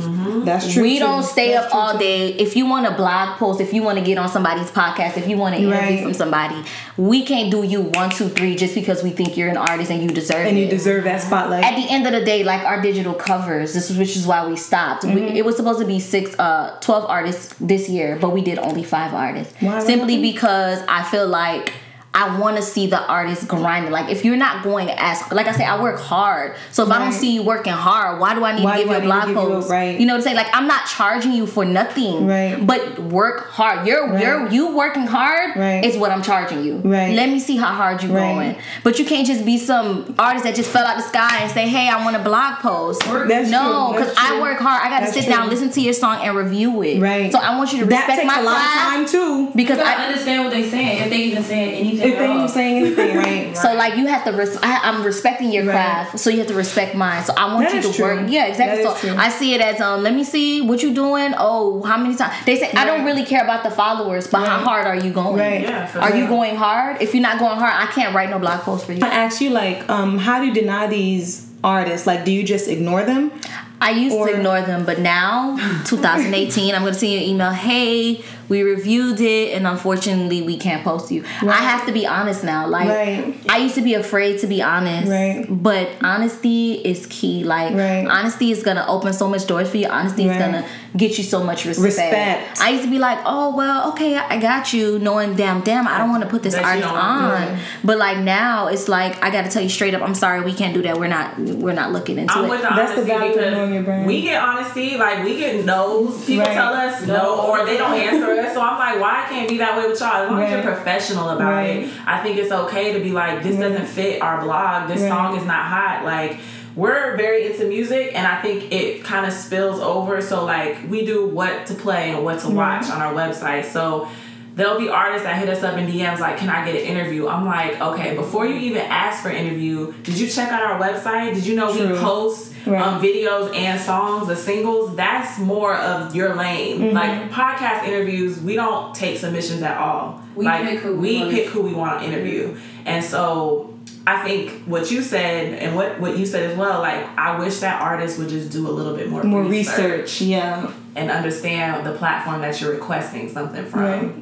[0.43, 0.81] That's true.
[0.81, 0.99] We too.
[1.05, 1.99] don't stay That's up all too.
[1.99, 2.33] day.
[2.33, 5.27] If you want a blog post, if you want to get on somebody's podcast, if
[5.27, 6.03] you want to interview Right.
[6.03, 6.63] from somebody,
[6.97, 10.01] we can't do you one, two, three just because we think you're an artist and
[10.01, 10.49] you deserve it.
[10.49, 10.61] And it.
[10.61, 11.63] you deserve that spotlight.
[11.63, 14.47] At the end of the day, like our digital covers, this is which is why
[14.47, 15.03] we stopped.
[15.03, 15.35] Mm-hmm.
[15.35, 18.83] it was supposed to be six, uh, twelve artists this year, but we did only
[18.83, 19.53] five artists.
[19.59, 19.79] Why?
[19.85, 21.71] Simply because I feel like
[22.15, 23.91] I want to see the artist grinding.
[23.91, 26.55] Like if you're not going as like I say, I work hard.
[26.71, 28.91] So if I don't see you working hard, why do I need Why to give
[28.91, 29.69] you a blog give you a- post?
[29.71, 29.99] right.
[29.99, 30.35] You know what I'm saying?
[30.35, 32.27] Like I'm not charging you for nothing.
[32.27, 32.55] Right.
[32.65, 33.87] But work hard.
[33.87, 34.21] You're Right.
[34.23, 35.83] you're you working hard Right.
[35.83, 36.75] is what I'm charging you.
[36.83, 37.15] Right.
[37.15, 38.33] Let me see how hard you Right.
[38.33, 38.55] going.
[38.83, 41.67] But you can't just be some artist that just fell out the sky and say,
[41.67, 44.81] "Hey, I want a blog post." That's no, because I work hard.
[44.85, 45.33] I got to That's sit true.
[45.33, 47.01] down, listen to your song, and review it.
[47.01, 47.31] Right.
[47.31, 49.51] So I want you to that respect takes my a lot of time too.
[49.55, 50.03] because I.
[50.03, 52.02] understand what they're saying if they even saying anything.
[52.03, 53.57] If at they ain't saying anything, right?
[53.63, 55.73] So like you have to, res- I, I'm respecting your Right.
[55.73, 57.23] craft, so you have to respect mine.
[57.23, 58.05] So I want That you to true.
[58.05, 58.29] work.
[58.29, 58.83] Yeah, exactly.
[58.83, 59.15] That is so.
[59.17, 61.33] I see it as um, let me see what you doing.
[61.37, 64.59] Oh, how many times they say I don't really care about the followers, but how
[64.59, 65.37] hard are you going?
[65.37, 65.61] Right.
[65.61, 67.01] Yeah, for Are you going hard?
[67.01, 68.99] If you're not going hard, I can't write no blog post for you.
[69.03, 72.05] I ask you like, um, how do you deny these artists?
[72.07, 73.31] Like, do you just ignore them?
[73.79, 77.51] I used Or- to ignore them, but now, 2018, I'm gonna send you an email.
[77.51, 81.21] Hey, we reviewed it, and unfortunately, we can't post you.
[81.41, 82.61] I have to be honest now.
[82.77, 83.21] Like, Right.
[83.49, 85.45] I used to be afraid to be honest, Right.
[85.49, 87.37] But honesty is key.
[87.55, 88.05] Like, Right.
[88.17, 89.87] honesty is gonna open so much doors for you.
[89.99, 90.63] Honesty is gonna
[90.95, 91.85] get you so much respect.
[91.99, 92.61] Respect.
[92.61, 95.85] I used to be like, oh well, okay, I I got you, knowing damn, damn,
[95.87, 97.41] I don't want to put this That artist don't wanna do on.
[97.43, 97.59] it.
[97.89, 100.53] But like now, it's like I got to tell you straight up, I'm sorry, we
[100.61, 100.95] can't do that.
[101.01, 101.27] We're not,
[101.65, 102.49] we're not looking into I'm it.
[102.53, 104.05] with the That's the value of knowing your brand.
[104.07, 106.25] we get honesty, like we get no's.
[106.25, 106.53] People Right.
[106.61, 108.42] tell us no, or they don't answer us.
[108.51, 110.23] So I'm like, why I can't be that way with y'all?
[110.23, 111.83] As long as you're professional about Right.
[111.83, 114.87] it, I think it's okay to be like, this doesn't fit our blog.
[114.87, 115.09] This Right.
[115.09, 116.03] song is not hot.
[116.05, 116.37] Like
[116.75, 120.21] we're very into music, and I think it kind of spills over.
[120.21, 123.65] So like we do what to play and what to watch on our website.
[123.65, 124.07] So.
[124.55, 127.27] There'll be artists that hit us up in DMs like, "Can I get an interview?"
[127.27, 130.79] I'm like, "Okay." Before you even ask for an interview, did you check out our
[130.79, 131.33] website?
[131.33, 132.81] Did you know we post Right.
[132.81, 136.79] um, videos and songs, the singles, that's more of your lane.
[136.79, 136.95] Mm-hmm.
[136.95, 140.21] Like podcast interviews, we don't take submissions at all.
[140.33, 142.55] We like pick who we we wanna- pick who we want to interview.
[142.85, 143.73] And so
[144.07, 147.59] I think what you said and what, what you said as well, like I wish
[147.59, 150.69] that artists would just do a little bit more, More research, yeah.
[150.95, 153.81] and understand the platform that you're requesting something from.
[153.81, 154.13] Right.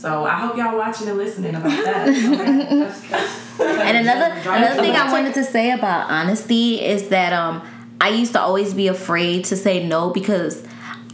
[0.00, 2.08] So I hope y'all watching and listening about that.
[2.08, 2.78] Okay?
[2.78, 3.34] That's- that's-
[3.88, 7.62] And another another thing I wanted to say about honesty is that um
[8.00, 10.62] I used to always be afraid to say no because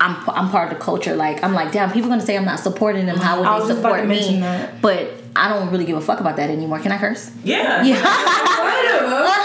[0.01, 1.17] I'm I'm part of the culture.
[1.17, 3.17] Like I'm like, damn, people gonna say I'm not supporting them.
[3.17, 4.41] How would they support me?
[4.83, 6.79] But I don't really give a fuck about that anymore.
[6.81, 7.31] Can I curse?
[7.43, 7.83] yeah.
[7.83, 8.01] Yeah.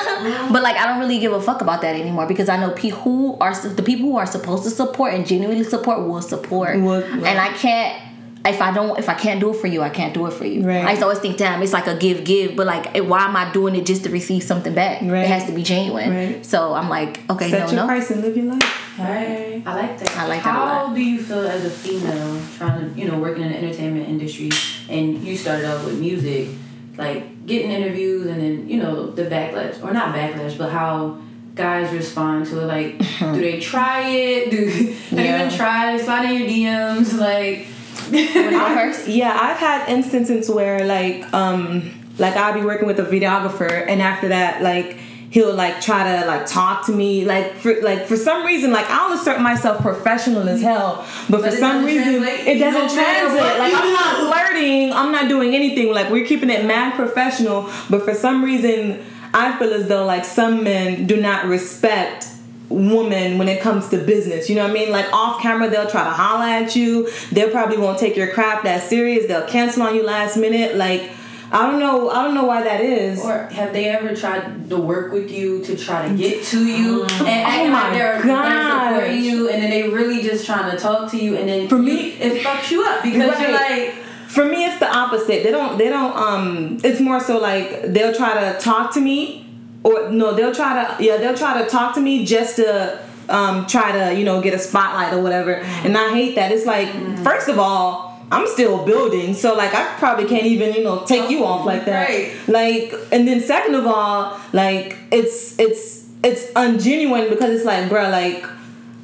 [0.52, 3.00] But like I don't really give a fuck about that anymore because I know people
[3.00, 6.78] who are the people who are supposed to support and genuinely support will support.
[6.82, 7.98] Will- and I can't
[8.46, 10.46] if I don't if I can't do it for you, I can't do it for
[10.46, 10.66] you.
[10.66, 10.86] Right.
[10.86, 13.36] I used to always think, damn, it's like a give give, but like why am
[13.36, 15.02] I doing it just to receive something back?
[15.02, 15.24] Right.
[15.24, 16.10] It has to be genuine.
[16.10, 16.46] Right.
[16.46, 17.88] So I'm like, okay, Set no, your no.
[17.88, 18.64] price and live your life.
[18.96, 19.64] Hey.
[19.66, 20.18] I like that.
[20.18, 20.96] I like that a How lot.
[20.96, 24.52] do you feel as a female trying to, you know, working in the entertainment industry
[24.90, 26.50] and you started off with music,
[26.98, 31.18] like getting interviews and then, you know, the backlash, or not backlash, but how
[31.56, 32.66] guys respond to it?
[32.66, 34.52] Like, do they try it?
[34.52, 34.66] Do
[35.16, 36.00] have you even tried?
[36.02, 37.18] Slide in your DMs?
[37.18, 37.68] Like,
[39.08, 44.02] Yeah, I've had instances where like um like I'll be working with a videographer and
[44.02, 44.98] after that like
[45.32, 47.26] he'll like try to like talk to me.
[47.26, 51.52] Like for like for some reason like I'll assert myself professional as hell but, for
[51.52, 53.60] some reason it doesn't translate.
[53.60, 54.94] Like I'm not flirting.
[54.94, 55.94] I'm not doing anything.
[55.94, 60.26] Like we're keeping it mad professional but for some reason I feel as though like
[60.26, 62.28] some men do not respect
[62.70, 64.50] woman when it comes to business.
[64.50, 64.92] You know what I mean?
[64.92, 67.10] Like off camera, they'll try to holla at you.
[67.32, 69.26] They probably won't take your craft that serious.
[69.28, 70.76] They'll cancel on you last minute.
[70.76, 71.10] Like
[71.52, 72.12] I don't know.
[72.12, 73.20] I don't know why that is.
[73.26, 77.04] or have they ever tried to work with you to try to get to you
[77.06, 79.16] and Oh my like they're, gosh.
[79.16, 81.82] you and then they really just trying to talk to you and then For you-
[81.84, 83.94] me- it fucks you up because you're like
[84.28, 85.42] For me, it's the opposite.
[85.42, 85.80] They don't.
[85.80, 86.16] They don't.
[86.16, 86.78] Um.
[86.84, 89.49] It's more so like they'll try to talk to me,
[89.84, 91.04] or no, they'll try to.
[91.04, 94.54] Yeah, they'll try to talk to me just to um try to you know get
[94.54, 95.56] a spotlight or whatever.
[95.56, 96.52] And I hate that.
[96.52, 96.90] It's like
[97.24, 98.08] first of all.
[98.32, 101.86] I'm still building, so like I probably can't even you know take you off like
[101.86, 102.08] that.
[102.08, 102.32] Right.
[102.48, 108.12] Like, and then second of all, like it's it's it's ungenuine because it's like, bruh,
[108.12, 108.46] like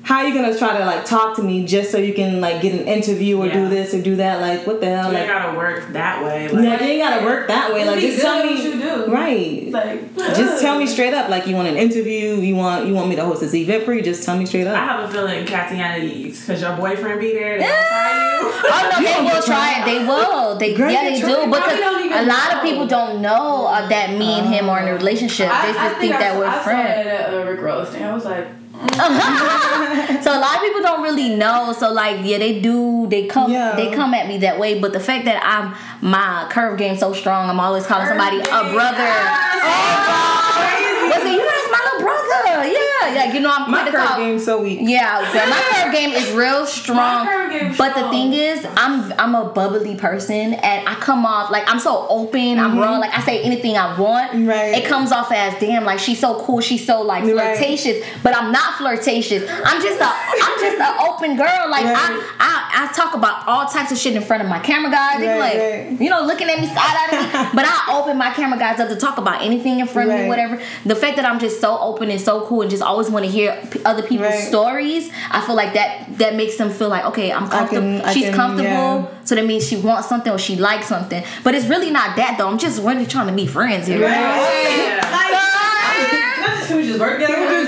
[0.06, 2.62] how are you gonna try to like talk to me just so you can like
[2.62, 3.54] get an interview or Yeah.
[3.56, 4.40] do this or do that?
[4.40, 5.08] Like what the hell?
[5.08, 6.48] You Like ain't gotta work that way.
[6.48, 7.86] Like, yeah, they ain't gotta work that way.
[7.86, 9.12] Like just tell me what you do.
[9.12, 9.72] right.
[9.72, 11.30] like Just tell me straight up.
[11.30, 12.36] Like you want an interview?
[12.36, 14.04] You want you want me to host this event for you?
[14.04, 14.78] Just tell me straight up.
[14.78, 18.52] I have a feeling Tatiana, because your boyfriend be there, they gonna try you.
[18.68, 19.86] Oh no, they will try it.
[19.86, 20.58] They will.
[20.60, 21.28] They Girl, yeah, they they do.
[21.46, 24.70] Because probably don't even a lot of people don't know uh, that me and him
[24.70, 25.50] are in a relationship.
[25.52, 26.90] I, they just I think I, that we're I friends.
[26.90, 28.04] saw that at uh, Rick Ross thing.
[28.04, 28.48] I was like,
[28.82, 30.22] Uh-huh.
[30.22, 31.74] So a lot of people don't really know.
[31.78, 33.08] So like, yeah, they do.
[33.08, 33.52] They come.
[33.52, 33.76] Yeah.
[33.76, 34.80] They come at me that way.
[34.80, 38.74] But the fact that I'm my curve game so strong, I'm always calling somebody a
[38.74, 39.10] brother.
[39.68, 41.55] Oh, Listen,
[43.14, 44.80] Yeah, you know I'm My curve game's so weak.
[44.82, 47.26] Yeah, my curve game is real strong.
[47.26, 51.26] My curve game's but the thing is, I'm I'm a bubbly person, and I come
[51.26, 52.60] off like I'm so open.
[52.60, 52.98] I'm raw.
[52.98, 54.32] Like I say anything I want.
[54.32, 54.48] Mm-hmm.
[54.48, 54.76] Right.
[54.76, 55.84] It comes off as damn.
[55.86, 56.62] Like she's so cool.
[56.62, 57.58] She's so like Right.
[57.58, 58.04] flirtatious.
[58.24, 59.44] But I'm not flirtatious.
[59.50, 61.70] I'm just a I'm just an open girl.
[61.70, 61.96] Like Right.
[61.98, 65.20] I, I I talk about all types of shit in front of my camera guys.
[65.20, 65.58] They Right, like
[65.90, 66.02] right.
[66.02, 67.50] you know looking at me side eye to me.
[67.56, 70.28] But I open my camera guys up to talk about anything in front of me,
[70.28, 70.62] whatever.
[70.86, 73.32] The fact that I'm just so open and so cool and just always want to
[73.32, 74.44] hear p- other people's Right.
[74.44, 78.02] stories, I feel like that that makes them feel like okay, I'm comfortable.
[78.06, 79.06] I She's can- comfortable, yeah.
[79.24, 81.24] so that means she wants something or she likes something.
[81.46, 82.50] But it's really not that though.
[82.50, 84.00] I'm just really trying to be friends here.
[86.68, 87.65] Can we just work together?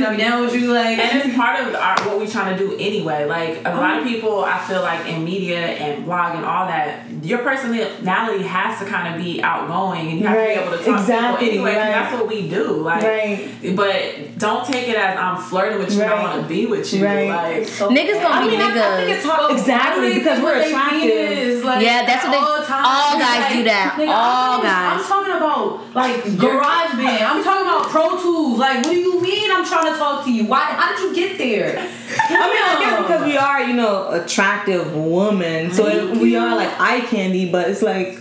[0.00, 0.06] You?
[0.06, 0.72] Can I be down with you?
[0.72, 3.24] Like, And it's part of our, what we're trying to do anyway.
[3.26, 4.08] Like a lot of oh.
[4.08, 8.86] people, I feel like in media and blog and all that, your personality has to
[8.86, 10.54] kind of be outgoing and you have Right.
[10.54, 11.74] to be able to talk Exactly, to people anyway.
[11.74, 12.02] 'cause right.
[12.02, 12.64] That's what we do.
[12.80, 13.76] Like, Right.
[13.76, 16.02] but don't take it as I'm flirting with you.
[16.02, 16.22] and I Right.
[16.36, 17.04] want to be with you.
[17.04, 17.28] Right.
[17.28, 18.82] Like, Niggas gonna I be mean, I, niggas.
[18.82, 19.52] I think it's hard.
[19.52, 21.64] Exactly, because we're attractive.
[21.64, 22.84] Like, Yeah, that's what they- all time.
[22.84, 23.94] all guys Like, do that.
[23.98, 25.00] nigga, All I'm, guys.
[25.00, 27.24] I'm talking about like GarageBand.
[27.24, 28.58] I'm talking about Pro Tools.
[28.58, 29.50] Like, what do you mean?
[29.50, 30.44] I'm trying to talk to you.
[30.46, 30.60] Why?
[30.60, 31.78] How did you get there?
[31.78, 36.54] I mean, I guess because we are, you know, attractive women, so it, we are
[36.56, 37.50] like eye candy.
[37.50, 38.18] But it's like,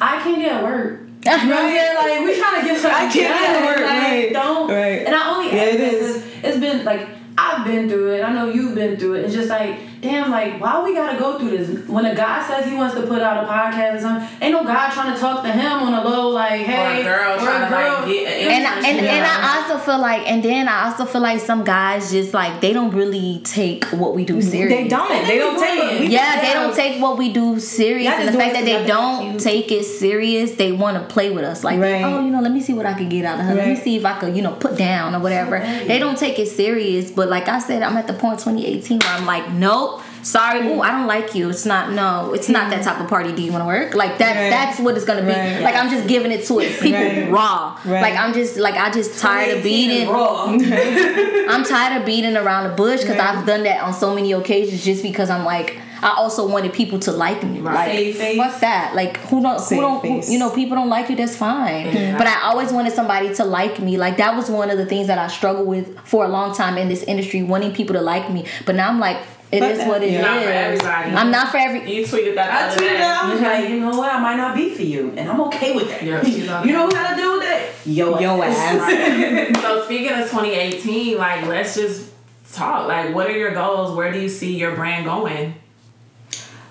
[0.00, 1.00] I can't get at work.
[1.24, 1.94] You know what I'm saying?
[1.94, 2.90] Like we trying to get some.
[2.92, 4.32] I can't at work, Like, right.
[4.32, 4.68] Don't.
[4.68, 5.06] Right.
[5.06, 6.24] And I only Yeah, it is.
[6.42, 7.08] It's been like
[7.38, 8.22] I've been through it.
[8.22, 9.24] I know you've been through it.
[9.26, 11.88] It's just like, damn, like why we gotta go through this?
[11.88, 14.64] When a guy says he wants to put out a podcast or something, ain't no
[14.64, 17.34] guy trying to talk to him on a low like, hey, or hey, a girl
[17.34, 19.38] or trying a to like get an and I, and, and Yeah.
[19.40, 22.72] I also feel like and then I also feel like some guys just like they
[22.72, 24.70] don't really take what we do serious.
[24.76, 25.08] they don't.
[25.08, 25.98] They they don't take it.
[25.98, 28.74] doing Yeah, they don't take what we do serious, Y'all and the fact that they
[28.74, 31.62] it 'cause y'all don't take it serious, they want to play with us.
[31.62, 32.02] Like, Right.
[32.04, 33.54] oh, you know, let me see what I can get out of her.
[33.54, 35.58] Let me see if I could, you know, put down or whatever.
[35.86, 39.08] They don't take it serious, but like I said, I'm at the point 2018 where
[39.10, 39.91] I'm like, nope.
[40.22, 41.50] Sorry, ooh, I don't like you.
[41.50, 43.32] It's not no, it's not that type of party.
[43.32, 43.94] Do you want to work?
[43.94, 44.36] Like that.
[44.36, 44.50] Right.
[44.50, 45.28] That's what it's gonna be.
[45.28, 45.62] Right.
[45.62, 46.78] Like I'm just giving it to it.
[46.80, 47.30] People Right.
[47.30, 47.78] raw.
[47.84, 50.08] Like I'm just like I just tired of beating.
[50.08, 50.44] raw.
[50.52, 53.22] I'm tired of beating around the bush because.
[53.22, 56.98] I've done that on so many occasions just because I'm like I also wanted people
[57.00, 57.60] to like me.
[57.60, 58.06] Right.
[58.08, 58.94] Like Save fuck that.
[58.96, 61.92] Like who don't who don't who, you know people don't like you that's fine.
[62.18, 63.96] But I always wanted somebody to like me.
[63.96, 66.76] Like that was one of the things that I struggled with for a long time
[66.76, 68.46] in this industry, wanting people to like me.
[68.66, 69.18] But now I'm like
[69.52, 70.12] it Fuck is what it is.
[70.14, 71.10] You're not for everybody.
[71.10, 72.50] I'm not for every You tweeted that.
[72.50, 72.96] I tweeted day.
[72.98, 73.24] that.
[73.24, 74.10] I was like, you know what?
[74.12, 76.02] I might not be for you, and I'm okay with that.
[76.02, 76.66] Yeah, she's okay.
[76.66, 77.68] you know how to deal with that?
[77.84, 78.78] Yo, Yo ass.
[78.80, 79.54] Right.
[79.58, 82.12] so speaking of 2018, like let's just
[82.52, 82.88] talk.
[82.88, 83.94] Like, what are your goals?
[83.94, 85.54] Where do you see your brand going?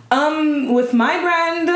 [0.10, 1.70] Um, with my brand,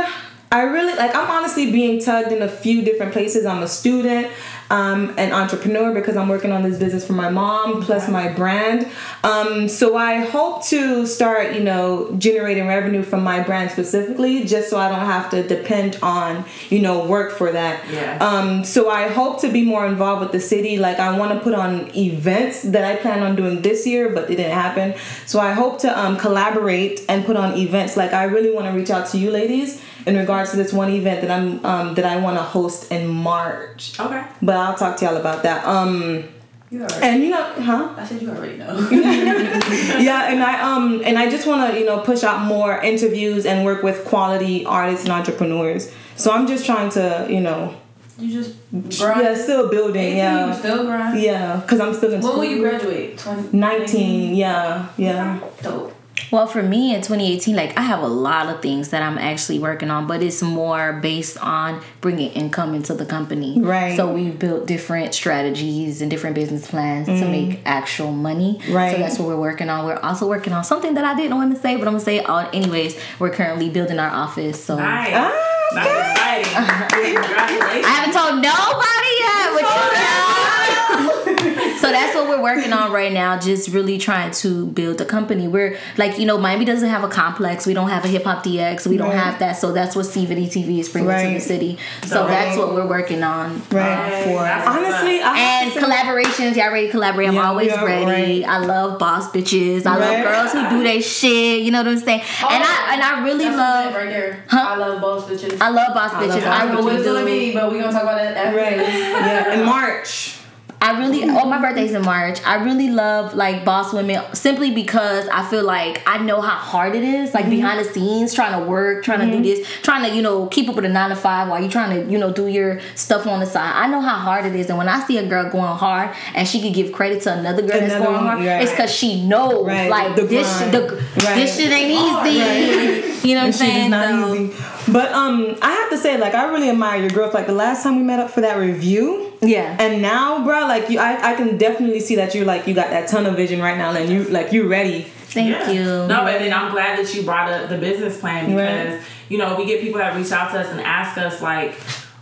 [0.52, 1.16] I really like.
[1.16, 3.46] I'm honestly being tugged in a few different places.
[3.46, 4.32] I'm a student,
[4.70, 8.88] um, an entrepreneur because I'm working on this business for my mom plus my brand.
[9.24, 14.70] Um, so I hope to start, you know, generating revenue from my brand specifically, just
[14.70, 17.84] so I don't have to depend on, you know, work for that.
[17.92, 18.18] Yeah.
[18.18, 20.78] Um, so I hope to be more involved with the city.
[20.78, 24.30] Like I want to put on events that I plan on doing this year, but
[24.32, 24.96] it didn't happen.
[25.26, 27.96] So I hope to um, collaborate and put on events.
[27.96, 30.90] Like I really want to reach out to you ladies in regards to this one
[30.92, 34.00] event that I'm um, that I want to host in March.
[34.00, 34.24] Okay.
[34.42, 35.66] But I'll talk to y'all about that.
[35.66, 36.26] Um,
[36.72, 37.94] You and you know, huh?
[37.98, 38.74] I said you already know.
[38.92, 43.46] yeah, and I um and I just want to you know push out more interviews
[43.46, 45.92] and work with quality artists and entrepreneurs.
[46.16, 47.76] So I'm just trying to you know
[48.18, 48.56] you just
[49.00, 49.22] grind.
[49.22, 51.20] yeah still building 18, yeah still grind.
[51.20, 52.40] yeah because I'm still in When school.
[52.40, 53.18] When will you graduate?
[53.18, 55.94] 20, 19 yeah yeah Dope.
[56.32, 59.60] Well, for me in 2018, like I have a lot of things that I'm actually
[59.60, 63.60] working on, but it's more based on bringing income into the company.
[63.60, 63.96] Right.
[63.96, 68.60] So we've built different strategies and different business plans to make actual money.
[68.64, 68.74] Mm.
[68.74, 68.92] Right.
[68.94, 69.86] So that's what we're working on.
[69.86, 72.18] We're also working on something that I didn't want to say, but I'm gonna say
[72.18, 72.98] it all anyways.
[73.20, 74.64] We're currently building our office.
[74.64, 75.12] So Nice.
[75.14, 75.32] Ah,
[75.74, 77.16] That's exciting.
[77.16, 77.86] Congratulations.
[77.86, 79.48] I haven't told nobody yet.
[79.56, 81.75] But you know.
[81.86, 83.38] So that's what we're working on right now.
[83.40, 85.48] Just really trying to build a company.
[85.48, 87.66] We're like, you know, Miami doesn't have a complex.
[87.68, 88.88] We don't have a HipHopDX.
[88.88, 89.18] We don't Right.
[89.18, 89.54] have that.
[89.58, 91.78] So that's what CViddy TV is bringing to the city.
[92.06, 92.28] So Right.
[92.30, 94.24] that's what we're working on uh, Right.
[94.24, 94.40] for.
[94.70, 95.22] Honestly.
[95.22, 97.28] I And say- collaborations, y'all ready to collaborate?
[97.30, 98.42] I'm Yeah, always are, ready.
[98.44, 98.50] right.
[98.50, 99.86] I love boss bitches.
[99.86, 100.24] I Right.
[100.24, 101.62] love girls who do their shit.
[101.62, 102.22] You know what I'm saying?
[102.50, 103.94] and I and I really love.
[103.94, 104.44] right there.
[104.48, 104.66] Huh?
[104.70, 105.62] I love boss bitches.
[105.62, 106.44] I love boss love bitches.
[106.44, 107.26] boss I I don't know what really it's gonna do.
[107.26, 110.35] be, but we gonna talk about that after right yeah in March
[110.82, 112.40] I really oh my birthday's in March.
[112.46, 116.96] I really love like boss women simply because I feel like I know how hard
[116.96, 120.16] it is, like behind the scenes, trying to work, trying to do this, trying to,
[120.16, 122.32] you know, keep up with a nine to five while you're trying to, you know,
[122.32, 123.74] do your stuff on the side.
[123.76, 124.70] I know how hard it is.
[124.70, 127.62] And when I see a girl going hard and she could give credit to another
[127.62, 128.62] girl that's going hard, right.
[128.62, 130.74] it's cause she knows Right, like the this grind.
[130.74, 130.82] the,
[131.16, 131.36] Right.
[131.36, 131.92] this shit ain't
[132.28, 133.12] easy.
[133.26, 133.92] You know what I'm saying?
[133.92, 134.92] So-.
[134.92, 137.34] But um, I have to say, like, I really admire your growth.
[137.34, 139.76] Like the last time we met up for that review, Yeah.
[139.80, 142.90] and now, bro, like you, I, I can definitely see that you're like you got
[142.90, 145.02] that ton of vision right now, and you like you're ready.
[145.04, 145.70] Thank Yeah.
[145.72, 145.84] you.
[146.08, 149.02] No, but then I'm glad that you brought up the business plan because Right.
[149.30, 151.78] you know we get people that reach out to us and ask us like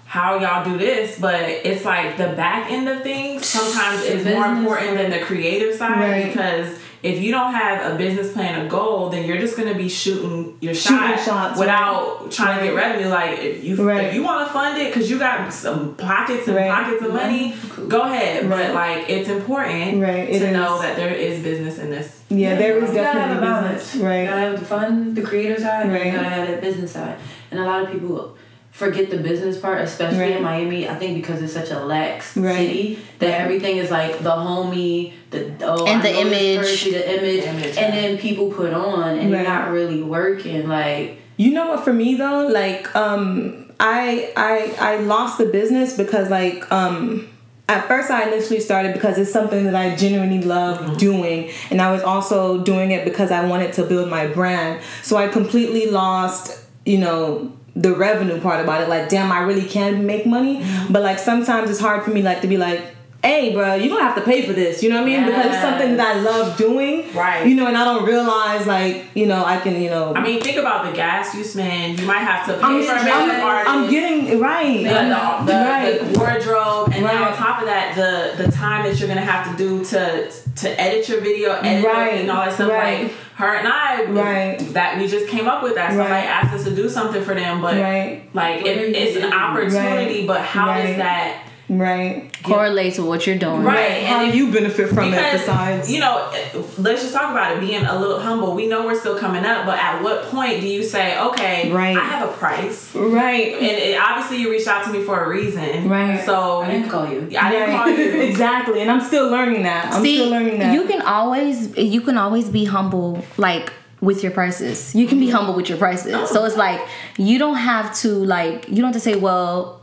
[0.05, 4.45] how y'all do this, but it's like the back end of things sometimes is more
[4.47, 6.28] important than the creative side Right.
[6.28, 9.89] because if you don't have a business plan, a goal, then you're just gonna be
[9.89, 13.10] shooting your Shooting shot shots, without trying to get revenue.
[13.10, 14.06] Like if you Right.
[14.06, 16.72] if you want to fund it because you got some pockets and Right.
[16.72, 17.56] pockets of money,
[17.89, 18.49] go ahead.
[18.49, 18.68] Right.
[18.68, 22.22] But like it's important Right, it to know that there is business in this.
[22.30, 23.84] Yeah, there is You gotta have a definitely balance.
[23.91, 26.06] business, You gotta have the fun, the creator side, and Right.
[26.06, 27.16] you gotta have that business side.
[27.51, 28.36] And a lot of people
[28.74, 30.36] forget the business part, especially Right.
[30.38, 30.89] in Miami.
[30.89, 32.55] I think because it's such a lax Right.
[32.57, 36.57] city that everything is like the homie, the oh, And I the image.
[36.57, 40.67] person, the image, The image, and then people put on, and you're not really working.
[40.67, 41.84] Like You know what?
[41.84, 47.28] For me though, like um, I I I lost the business because like um.
[47.69, 51.93] At first, I initially started because it's something that I genuinely love doing, and I
[51.93, 54.82] was also doing it because I wanted to build my brand.
[55.01, 58.89] So I completely lost, you know, the revenue part about it.
[58.89, 60.93] Like, damn, I really can make money, mm-hmm.
[60.93, 62.82] but like sometimes it's hard for me, like to be like,
[63.24, 64.84] hey, bro, you don't have to pay for this.
[64.84, 65.26] You know what I mean?
[65.26, 67.47] Because it's something that I love doing, Right.
[67.47, 70.41] You know, and I don't realize like, you know, I can, you know, I mean,
[70.41, 71.99] think about the gas you spend.
[71.99, 73.69] You might have to pay I'm, for a I'm, makeup artist.
[73.69, 74.78] I'm getting right.
[74.78, 75.99] the, the, the, right.
[76.01, 79.49] the wardrobe, and then on top of that, the the time that you're gonna have
[79.51, 82.21] to do to to edit your video, edit Right.
[82.21, 82.69] and all that stuff.
[82.69, 83.03] Right.
[83.03, 84.60] Like her and I, Right.
[84.74, 85.90] that we just came up with that.
[85.90, 86.26] Somebody Right.
[86.26, 88.22] asked us to do something for them, but Right.
[88.34, 90.20] like it, it's an opportunity.
[90.20, 90.28] Right.
[90.28, 91.38] But how does that?
[91.80, 92.30] Right.
[92.43, 93.63] Correlates with what you're doing.
[93.63, 94.03] Right.
[94.03, 95.91] How and do you benefit from it besides?
[95.91, 96.30] you know
[96.78, 99.65] let's just talk about it being a little humble we know we're still coming up
[99.65, 101.95] but at what point do you say okay Right.
[101.97, 103.53] i have a price right.
[103.53, 106.24] and it, obviously you reached out to me for a reason Right.
[106.26, 107.30] so I didn't call you.
[107.39, 109.93] i didn't call you exactly, and I'm still learning that.
[109.93, 110.74] I'm See, still learning that.
[110.74, 113.71] you can always you can always be humble like
[114.01, 114.93] with your prices.
[114.93, 116.30] You can be humble with your prices.
[116.30, 116.82] So it's like
[117.17, 119.80] you don't have to like you don't have to say, well,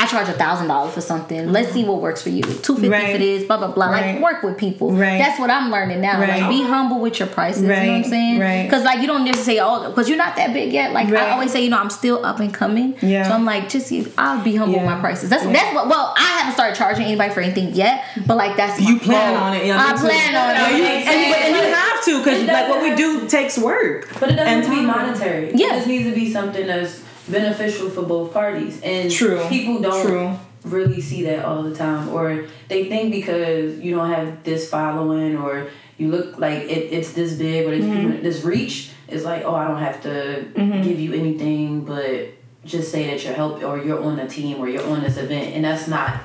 [0.00, 1.50] I charge a thousand dollars for something.
[1.52, 2.42] Let's see what works for you.
[2.42, 3.12] Two fifty Right.
[3.12, 3.90] for this, blah blah blah.
[3.90, 4.14] Right.
[4.14, 4.92] Like work with people.
[4.92, 5.18] Right.
[5.18, 6.20] That's what I'm learning now.
[6.20, 6.40] Right.
[6.40, 7.62] Like be humble with your prices.
[7.62, 8.38] You know what I'm saying?
[8.40, 8.62] Right.
[8.64, 10.92] Because like you don't necessarily all oh, because you're not that big yet.
[10.92, 11.24] Like Right.
[11.24, 12.96] I always say, you know, I'm still up and coming.
[13.02, 13.26] Yeah.
[13.28, 14.82] So I'm like, just I'll be humble Yeah.
[14.84, 15.30] with my prices.
[15.30, 15.88] That's that's what.
[15.88, 19.34] Well, I haven't started charging anybody for anything yet, but like that's my you plan
[19.34, 19.42] goal.
[19.44, 19.66] on it.
[19.66, 20.04] Yeah, I me too.
[20.04, 20.78] plan on Yeah, it.
[20.78, 24.08] you, and, you, and you have to because like what we do takes work.
[24.20, 25.52] But it doesn't And have to be monetary.
[25.54, 25.72] Yeah.
[25.74, 28.80] It just needs to be something that's beneficial for both parties.
[28.82, 29.44] And True.
[29.48, 30.36] people don't True.
[30.64, 32.08] really see that all the time.
[32.08, 37.12] Or they think because you don't have this following or you look like it, it's
[37.12, 38.22] this big or Mm-hmm.
[38.22, 40.44] this reach, it's like, oh, I don't have to
[40.82, 42.28] give you anything but
[42.64, 45.54] just say that you're help or you're on a team or you're on this event.
[45.54, 46.20] And that's not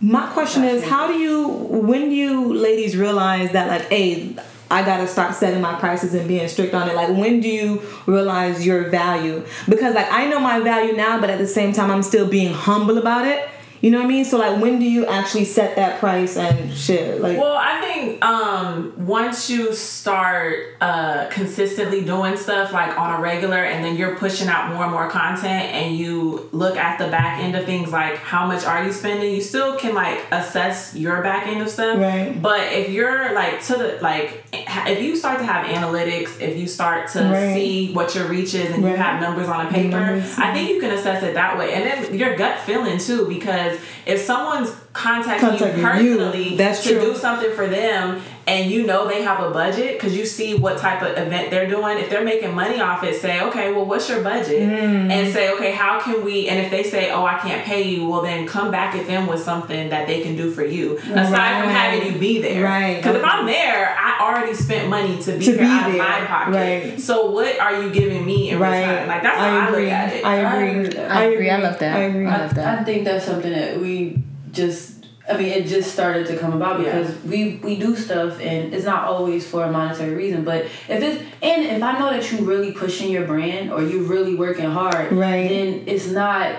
[0.00, 4.36] My question is, how do you, when do you ladies realize that like, hey,
[4.74, 6.96] I gotta start setting my prices and being strict on it?
[6.96, 9.44] Like, when do you realize your value?
[9.68, 12.52] Because like I know my value now, but at the same time, I'm still being
[12.52, 13.48] humble about it.
[13.84, 14.24] You know what I mean?
[14.24, 17.20] So like, when do you actually set that price and shit?
[17.20, 23.22] Like, Well, I think um, once you start uh, consistently doing stuff like on a
[23.22, 27.08] regular, and then you're pushing out more and more content, and you look at the
[27.08, 30.94] back end of things, like how much are you spending, you still can like assess
[30.94, 31.98] your back end of stuff.
[31.98, 32.40] Right.
[32.40, 34.43] But if you're like to the like,
[34.86, 37.54] if you start to have analytics, if you start to Right.
[37.54, 40.34] see what your reach is, and you have numbers on a paper, numbers.
[40.38, 43.78] I think you can assess it that way, and then your gut feeling too, because
[44.06, 47.00] if someone's contacting you you, personally that's to true.
[47.00, 50.76] do something for them and you know they have a budget because you see what
[50.78, 54.08] type of event they're doing if they're making money off it say okay well what's
[54.08, 55.10] your budget Mm.
[55.10, 58.06] and say okay how can we and if they say oh i can't pay you
[58.08, 61.60] well then come back at them with something that they can do for you aside
[61.62, 62.96] from having you be there Right.
[62.96, 65.92] because if i'm there i already spent money to be To here be out of
[65.94, 66.02] there.
[66.02, 67.00] my pocket Right.
[67.00, 68.80] so what are you giving me in right?
[68.80, 69.82] return like that's how I i, agree.
[69.84, 70.68] look at it I I agree.
[70.70, 71.10] agree with that.
[71.10, 71.50] I agree.
[71.50, 71.96] I love that.
[71.96, 72.26] I agree.
[72.26, 72.78] I love that.
[72.80, 74.22] I think that's something that we
[74.52, 74.93] just
[75.28, 76.98] I mean it just started to come about Yeah.
[76.98, 81.02] because we we do stuff and it's not always for a monetary reason but if
[81.02, 84.70] it's and if I know that you're really pushing your brand or you're really working
[84.70, 85.48] hard Right.
[85.48, 86.56] then it's not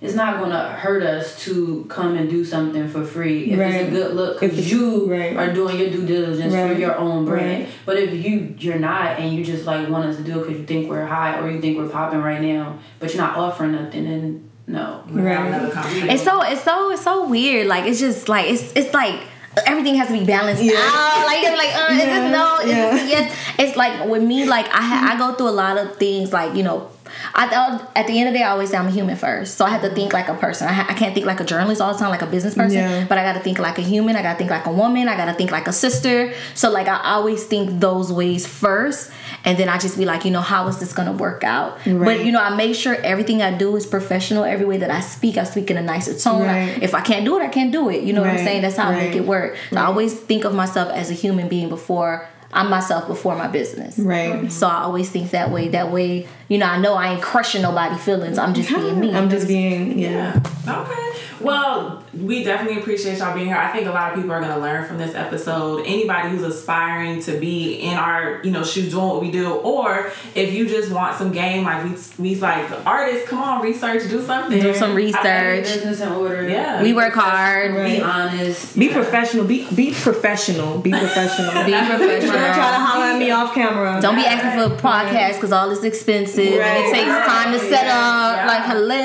[0.00, 3.74] it's not gonna hurt us to come and do something for free if Right.
[3.74, 5.36] it's a good look because you right.
[5.36, 7.64] are doing your due diligence for your own brand.
[7.64, 7.68] Right.
[7.86, 10.58] But if you you're not and you just like want us to do it because
[10.60, 13.72] you think we're high or you think we're popping right now, but you're not offering
[13.72, 15.02] nothing, then no.
[15.10, 15.46] We're gonna Right.
[15.48, 16.10] another conversation.
[16.10, 17.66] It's so it's so it's so weird.
[17.66, 19.20] Like it's just like it's it's like
[19.66, 20.74] everything has to be balanced Yeah.
[20.76, 21.26] out.
[21.26, 22.58] Like it's like uh, is this no?
[22.62, 22.90] Is yeah.
[22.90, 23.38] this yes?
[23.58, 24.44] It's like with me.
[24.46, 26.32] Like I ha- I go through a lot of things.
[26.32, 26.90] Like you know.
[27.32, 29.56] I thought at the end of the day, I always say I'm a human first.
[29.56, 30.66] So I have to think like a person.
[30.68, 32.78] I, ha- I can't think like a journalist all the time, like a business person.
[32.78, 33.06] Yeah.
[33.08, 34.16] But I got to think like a human.
[34.16, 35.06] I got to think like a woman.
[35.08, 36.32] I got to think like a sister.
[36.54, 39.12] So like I always think those ways first,
[39.44, 41.78] and then I just be like, you know, how is this gonna work out?
[41.86, 42.04] Right.
[42.04, 44.44] But you know, I make sure everything I do is professional.
[44.44, 46.42] Every way that I speak, I speak in a nicer tone.
[46.42, 46.82] Right.
[46.82, 48.04] If I can't do it, I can't do it.
[48.04, 48.62] You know what I'm saying?
[48.62, 49.56] That's how I make it work.
[49.70, 53.48] So I always think of myself as a human being before I'm myself before my
[53.48, 53.98] business.
[53.98, 54.50] Right.
[54.50, 55.68] So I always think that way.
[55.68, 58.38] That way, you know, I know I ain't crushing nobody's feelings.
[58.38, 59.14] I'm just being me.
[59.14, 60.40] I'm just being yeah.
[60.66, 60.82] Yeah.
[60.82, 61.00] Okay.
[61.40, 63.56] Well, we definitely appreciate y'all being here.
[63.56, 65.84] I think a lot of people are gonna learn from this episode.
[65.84, 70.10] Anybody who's aspiring to be in our, you know, shoes doing what we do, or
[70.34, 74.22] if you just want some game, like we we like artists, come on, research, do
[74.24, 74.58] something.
[74.60, 75.64] Do some I- research.
[75.64, 76.48] Business in order.
[76.48, 76.82] Yeah.
[76.82, 77.74] we work hard.
[77.84, 78.78] Be honest.
[78.78, 79.44] Be professional.
[79.44, 80.78] Be be professional.
[80.78, 81.64] Be professional.
[81.64, 82.32] Be professional.
[82.32, 84.00] Don't try to holler at me off camera.
[84.00, 86.84] Don't be asking for a podcast because all this expensive and Right.
[86.84, 88.36] it takes time to set up.
[88.36, 88.46] Yeah.
[88.46, 89.04] Like hello.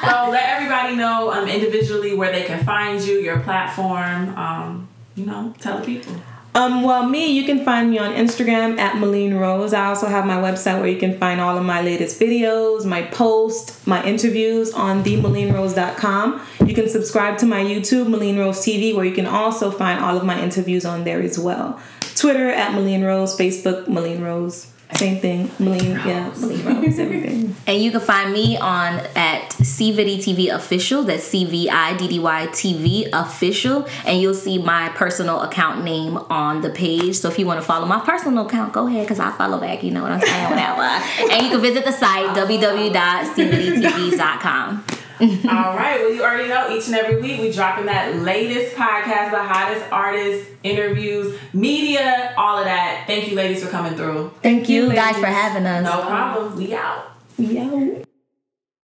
[0.24, 4.36] so let everybody know um, individually where they can find you, your platform.
[4.36, 6.14] Um, you know, tell the people.
[6.52, 9.72] Um, well, me, you can find me on Instagram at Meline Rose.
[9.72, 13.02] I also have my website where you can find all of my latest videos, my
[13.02, 16.40] posts, my interviews on themelinerose.com.
[16.66, 20.16] You can subscribe to my YouTube, Meline Rose TV, where you can also find all
[20.16, 21.78] of my interviews on there as well.
[22.16, 24.66] Twitter at Meline Rose, Facebook Meline Rose.
[24.94, 25.50] Same thing.
[25.58, 27.54] Meline, yeah, Meline Rose, everything.
[27.66, 31.02] And you can find me on at CViddy TV Official.
[31.04, 33.86] That's C V I D D Y TV Official.
[34.04, 37.16] And you'll see my personal account name on the page.
[37.16, 39.82] So if you want to follow my personal account, go ahead because I follow back.
[39.82, 40.50] You know what I'm saying?
[40.50, 40.82] Whatever.
[41.32, 44.84] and you can visit the site www.cviddytv.com.
[45.48, 46.00] All right.
[46.00, 49.84] Well, you already know each and every week we dropping that latest podcast, the hottest
[49.92, 53.04] artists, interviews, media, all of that.
[53.06, 54.32] Thank you, ladies, for coming through.
[54.42, 55.20] Thank you guys ladies.
[55.20, 55.84] for having us.
[55.84, 56.56] No problem.
[56.56, 57.16] We out.
[57.36, 58.02] Yo.